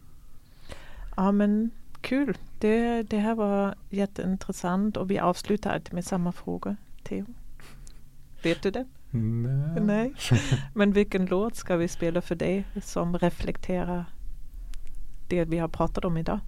Ja 1.15 1.31
men 1.31 1.71
kul. 2.01 2.37
Det, 2.59 3.03
det 3.03 3.17
här 3.17 3.35
var 3.35 3.75
jätteintressant 3.89 4.97
och 4.97 5.11
vi 5.11 5.19
avslutar 5.19 5.73
alltid 5.73 5.93
med 5.93 6.05
samma 6.05 6.31
fråga. 6.31 6.75
Theo. 7.03 7.25
Vet 8.43 8.61
du 8.61 8.71
det? 8.71 8.85
Nej. 9.09 9.81
Nej. 9.81 10.13
Men 10.73 10.91
vilken 10.91 11.25
låt 11.25 11.55
ska 11.55 11.75
vi 11.75 11.87
spela 11.87 12.21
för 12.21 12.35
dig 12.35 12.65
som 12.81 13.17
reflekterar 13.17 14.05
det 15.35 15.45
vi 15.45 15.57
har 15.57 15.67
pratat 15.67 16.05
om 16.05 16.17
idag? 16.17 16.39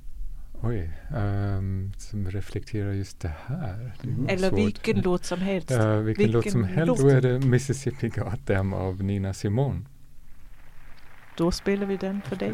Oj, 0.61 0.91
um, 1.15 1.93
som 1.97 2.31
reflekterar 2.31 2.91
just 2.93 3.19
det 3.19 3.31
här. 3.45 3.93
Det 4.01 4.33
Eller 4.33 4.49
svårt. 4.49 4.59
vilken 4.59 5.01
låt 5.01 5.25
som 5.25 5.39
helst. 5.39 5.71
Uh, 5.71 5.77
vilken, 5.77 6.03
vilken 6.03 6.31
låt 6.31 6.51
som 6.51 6.63
helst. 6.63 7.01
Då 7.01 7.09
är 7.09 7.21
det 7.21 7.39
Mississippi 7.39 8.09
Goddam 8.09 8.73
av 8.73 9.03
Nina 9.03 9.33
Simone. 9.33 9.81
Då 11.37 11.51
spelar 11.51 11.85
vi 11.85 11.97
den 11.97 12.21
för 12.21 12.35
dig. 12.35 12.53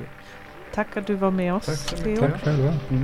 Tack 0.74 0.98
att 0.98 1.08
du 1.08 1.16
var 1.16 1.32
med 1.32 1.54
oss, 1.54 1.86
Tack 1.86 2.06
mycket. 2.06 2.20
Tack 2.20 2.42
själva. 2.42 2.74
Mm. 2.90 3.04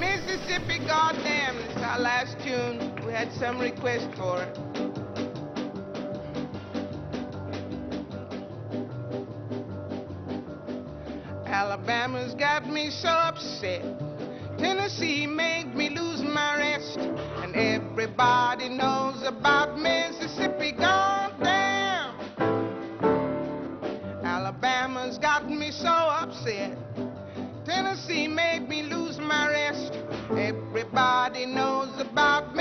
Mississippi, 0.00 0.78
goddamn, 0.78 1.56
it's 1.68 1.94
our 1.94 2.02
last 2.02 2.38
tune. 2.38 2.78
We 3.06 3.12
had 3.12 3.32
some 3.32 3.64
request 3.64 4.08
for 4.16 4.42
it. 4.42 4.83
Alabama's 11.54 12.34
got 12.34 12.66
me 12.66 12.90
so 12.90 13.08
upset. 13.08 13.82
Tennessee 14.58 15.24
made 15.24 15.72
me 15.72 15.88
lose 15.88 16.20
my 16.20 16.58
rest. 16.58 16.98
And 16.98 17.54
everybody 17.54 18.68
knows 18.68 19.22
about 19.22 19.78
Mississippi, 19.78 20.72
goddamn. 20.72 22.16
Alabama's 24.24 25.16
got 25.16 25.48
me 25.48 25.70
so 25.70 25.86
upset. 25.86 26.76
Tennessee 27.64 28.26
made 28.26 28.68
me 28.68 28.82
lose 28.82 29.18
my 29.20 29.48
rest. 29.48 29.92
Everybody 30.30 31.46
knows 31.46 32.00
about 32.00 32.53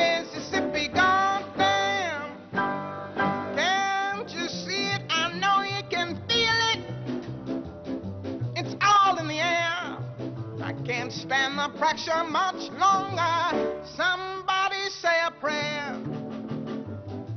been 11.34 11.56
the 11.56 11.70
pressure 11.80 12.24
much 12.26 12.70
longer. 12.74 13.82
Somebody 13.98 14.88
say 15.02 15.18
a 15.26 15.32
prayer. 15.32 16.00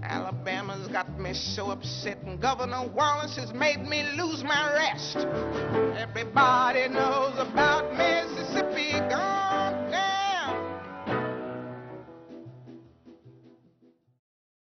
Alabama's 0.02 0.86
got 0.88 1.18
me 1.18 1.32
so 1.32 1.70
upset, 1.70 2.18
and 2.26 2.38
Governor 2.38 2.90
Wallace 2.94 3.36
has 3.36 3.54
made 3.54 3.80
me 3.88 4.02
lose 4.14 4.44
my 4.44 4.70
rest. 4.74 5.16
Everybody 5.96 6.88
knows 6.88 7.38
about 7.38 7.90
Mississippi 7.96 8.92
gone. 9.08 9.95